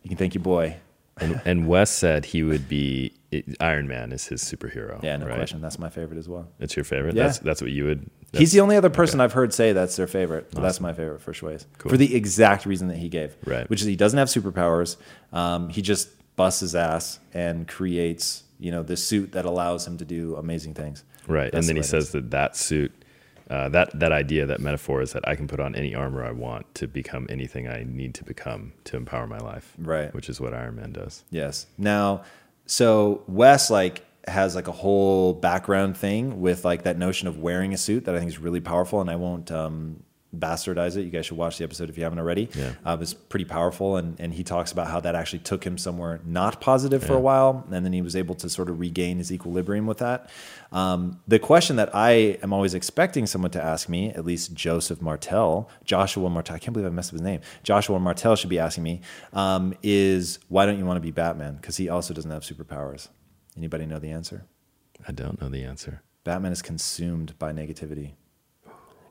[0.02, 0.76] you can thank your boy.
[1.18, 5.02] And, and Wes said he would be it, Iron Man is his superhero.
[5.02, 5.36] Yeah, no right?
[5.36, 5.60] question.
[5.60, 6.48] That's my favorite as well.
[6.58, 7.14] It's your favorite.
[7.14, 7.24] Yeah.
[7.24, 8.10] That's that's what you would.
[8.32, 10.50] He's the only other person I've heard say that's their favorite.
[10.52, 11.66] But that's my favorite for Schweiz.
[11.78, 13.36] For the exact reason that he gave.
[13.44, 13.68] Right.
[13.70, 14.96] Which is he doesn't have superpowers.
[15.32, 19.98] Um, he just busts his ass and creates, you know, the suit that allows him
[19.98, 21.04] to do amazing things.
[21.28, 21.52] right.
[21.52, 22.92] That's and then he says that that suit,
[23.50, 26.32] uh, that that idea, that metaphor is that I can put on any armor I
[26.32, 29.74] want to become anything I need to become to empower my life.
[29.78, 30.14] Right.
[30.14, 31.24] Which is what Iron Man does.
[31.30, 31.66] Yes.
[31.76, 32.24] Now,
[32.66, 37.74] so Wes like has like a whole background thing with like that notion of wearing
[37.74, 40.02] a suit that I think is really powerful, and I won't um,
[40.34, 41.02] bastardize it.
[41.02, 42.48] You guys should watch the episode if you haven't already.
[42.54, 42.72] Yeah.
[42.84, 46.20] Uh, it's pretty powerful, and and he talks about how that actually took him somewhere
[46.24, 49.32] not positive for a while, and then he was able to sort of regain his
[49.32, 50.30] equilibrium with that.
[50.72, 55.00] Um, the question that I am always expecting someone to ask me, at least Joseph
[55.00, 57.40] Martel, Joshua Martel, I can't believe I messed up his name.
[57.62, 59.00] Joshua Martel should be asking me,
[59.32, 61.56] um, is why don't you want to be Batman?
[61.56, 63.08] Because he also doesn't have superpowers.
[63.56, 64.46] Anybody know the answer?
[65.06, 66.02] I don't know the answer.
[66.24, 68.14] Batman is consumed by negativity.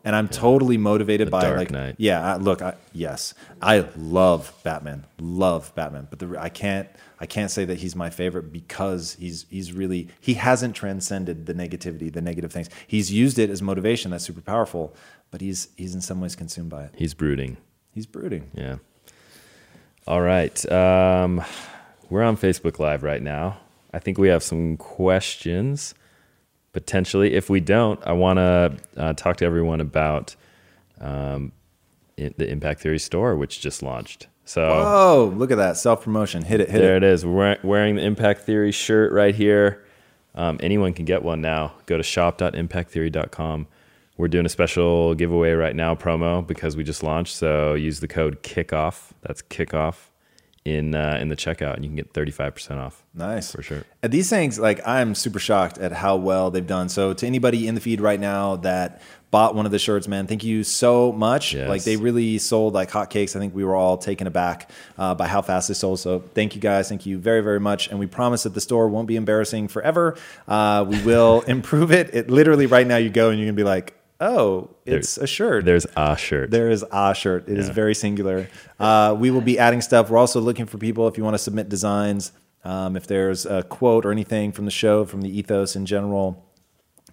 [0.05, 1.95] And I'm totally motivated The by Dark like, Knight.
[1.97, 2.33] yeah.
[2.33, 6.89] I, look, I, yes, I love Batman, love Batman, but the, I can't,
[7.21, 11.53] I can't say that he's my favorite because he's he's really he hasn't transcended the
[11.53, 12.69] negativity, the negative things.
[12.85, 14.11] He's used it as motivation.
[14.11, 14.93] That's super powerful,
[15.31, 16.91] but he's he's in some ways consumed by it.
[16.97, 17.55] He's brooding.
[17.93, 18.51] He's brooding.
[18.53, 18.77] Yeah.
[20.05, 20.69] All right.
[20.69, 21.41] Um,
[22.09, 23.61] we're on Facebook Live right now.
[23.93, 25.93] I think we have some questions
[26.73, 27.33] potentially.
[27.33, 30.35] If we don't, I want to uh, talk to everyone about
[30.99, 31.51] um,
[32.17, 34.27] the Impact Theory store, which just launched.
[34.45, 36.43] So Oh, look at that self promotion!
[36.43, 37.03] Hit it, hit there it.
[37.03, 37.25] it is.
[37.25, 39.85] We're wearing the Impact Theory shirt right here.
[40.35, 41.73] Um, anyone can get one now.
[41.85, 43.67] Go to shop.impacttheory.com.
[44.17, 47.35] We're doing a special giveaway right now, promo, because we just launched.
[47.35, 49.11] So use the code KICKOFF.
[49.21, 49.95] That's KICKOFF
[50.65, 53.03] in uh, in the checkout, and you can get 35% off.
[53.13, 53.83] Nice For sure.
[54.01, 56.89] And these things, like I'm super shocked at how well they've done.
[56.89, 60.25] So to anybody in the feed right now that bought one of the shirts, man,
[60.25, 61.53] thank you so much.
[61.53, 61.67] Yes.
[61.67, 63.35] Like they really sold like hotcakes.
[63.35, 65.99] I think we were all taken aback uh, by how fast they sold.
[65.99, 67.89] So thank you guys, thank you very very much.
[67.89, 70.17] And we promise that the store won't be embarrassing forever.
[70.47, 72.13] Uh, we will improve it.
[72.13, 75.65] It literally right now you go and you're gonna be like, oh, it's a shirt.
[75.65, 76.51] There's a shirt.
[76.51, 77.47] There is a shirt.
[77.49, 77.73] It is Yeah.
[77.73, 78.47] very singular.
[78.79, 80.09] Uh, we will be adding stuff.
[80.09, 82.31] We're also looking for people if you want to submit designs.
[82.63, 86.45] Um, if there's a quote or anything from the show, from the ethos in general,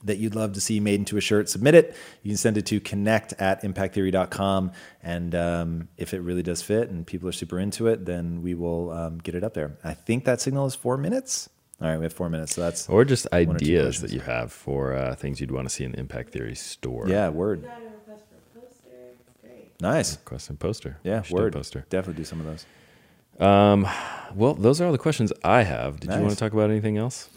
[0.05, 1.95] that you'd love to see made into a shirt, submit it.
[2.23, 4.73] You can send it to connect at impacttheory.com.
[5.03, 8.55] And um, if it really does fit and people are super into it, then we
[8.55, 9.77] will um, get it up there.
[9.85, 11.51] I think that signal is four minutes.
[11.83, 14.53] All right, we have four minutes, so that's Or just or ideas that you have
[14.53, 17.09] for uh, things you'd want to see in the Impact Theory store.
[17.09, 18.97] yeah, word, Got request for poster.
[19.81, 20.17] Nice.
[20.17, 20.99] Question poster.
[21.03, 21.53] Yeah, We should do a word.
[21.55, 21.87] poster.
[21.89, 22.67] Definitely do some of those.
[23.47, 23.89] Um,
[24.35, 26.01] well, those are all the questions I have.
[26.01, 27.31] Did you want to talk about anything else?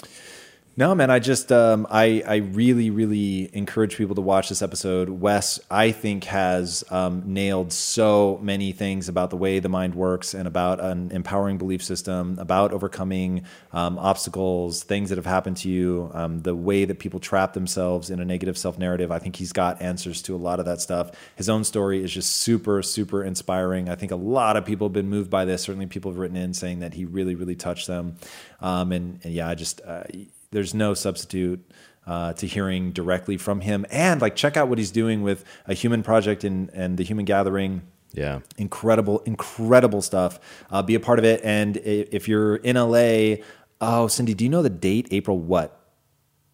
[0.75, 1.11] No, man.
[1.11, 5.07] I just um, I I really really encourage people to watch this episode.
[5.07, 10.33] Wes, I think, has um, nailed so many things about the way the mind works
[10.33, 15.69] and about an empowering belief system, about overcoming um, obstacles, things that have happened to
[15.69, 19.11] you, um, the way that people trap themselves in a negative self narrative.
[19.11, 21.11] I think he's got answers to a lot of that stuff.
[21.35, 23.89] His own story is just super super inspiring.
[23.89, 25.61] I think a lot of people have been moved by this.
[25.61, 28.15] Certainly, people have written in saying that he really really touched them.
[28.59, 29.79] Um, and, and yeah, I just.
[29.81, 30.05] Uh,
[30.53, 31.63] there's no substitute
[32.07, 33.85] uh, to hearing directly from him.
[33.91, 37.25] And like, check out what he's doing with a human project and and the Human
[37.25, 37.81] Gathering.
[38.13, 38.39] Yeah.
[38.57, 40.39] Incredible, incredible stuff.
[40.69, 41.41] Uh, be a part of it.
[41.43, 43.43] And if you're in LA,
[43.81, 45.07] oh, Cindy, do you know the date?
[45.11, 45.79] April what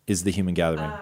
[0.08, 0.90] is the Human Gathering?
[0.90, 1.02] Uh,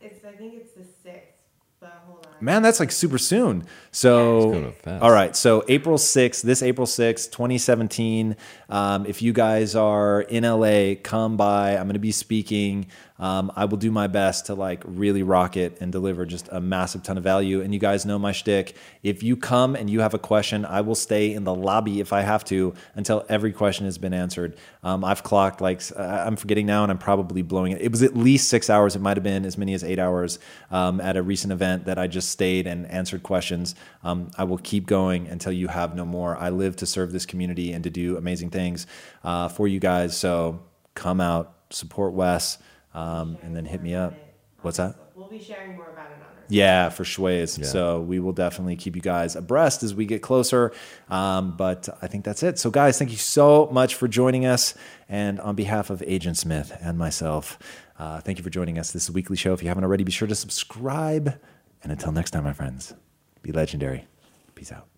[0.00, 1.42] it's I think it's the sixth,
[1.78, 2.27] but hold on.
[2.40, 3.64] Man, that's like super soon.
[3.90, 5.02] So, It's going up fast.
[5.02, 5.34] all right.
[5.34, 8.36] So, April 6th, this April 6th, 2017.
[8.68, 11.76] Um, if you guys are in LA, come by.
[11.76, 12.86] I'm going to be speaking.
[13.18, 16.60] Um, I will do my best to like really rock it and deliver just a
[16.60, 17.60] massive ton of value.
[17.60, 18.76] And you guys know my shtick.
[19.02, 22.12] If you come and you have a question, I will stay in the lobby if
[22.12, 24.56] I have to until every question has been answered.
[24.82, 27.80] Um, I've clocked like I'm forgetting now, and I'm probably blowing it.
[27.80, 28.96] It was at least six hours.
[28.96, 30.38] It might have been as many as eight hours
[30.70, 33.74] um, at a recent event that I just stayed and answered questions.
[34.02, 36.36] Um, I will keep going until you have no more.
[36.36, 38.86] I live to serve this community and to do amazing things
[39.24, 40.16] uh, for you guys.
[40.16, 40.60] So
[40.94, 42.58] come out, support Wes,
[42.98, 44.14] um, and then hit me up.
[44.62, 44.96] What's that?
[45.14, 46.28] We'll be sharing more about it on our.
[46.48, 47.62] Yeah, for Schways.
[47.64, 50.72] So we will definitely keep you guys abreast as we get closer.
[51.08, 52.58] Um, but I think that's it.
[52.58, 54.74] So, guys, thank you so much for joining us.
[55.08, 57.58] And on behalf of Agent Smith and myself,
[57.98, 58.92] uh, thank you for joining us.
[58.92, 59.52] This is a weekly show.
[59.52, 61.38] If you haven't already, be sure to subscribe.
[61.82, 62.94] And until next time, my friends,
[63.42, 64.06] be legendary.
[64.54, 64.97] Peace out.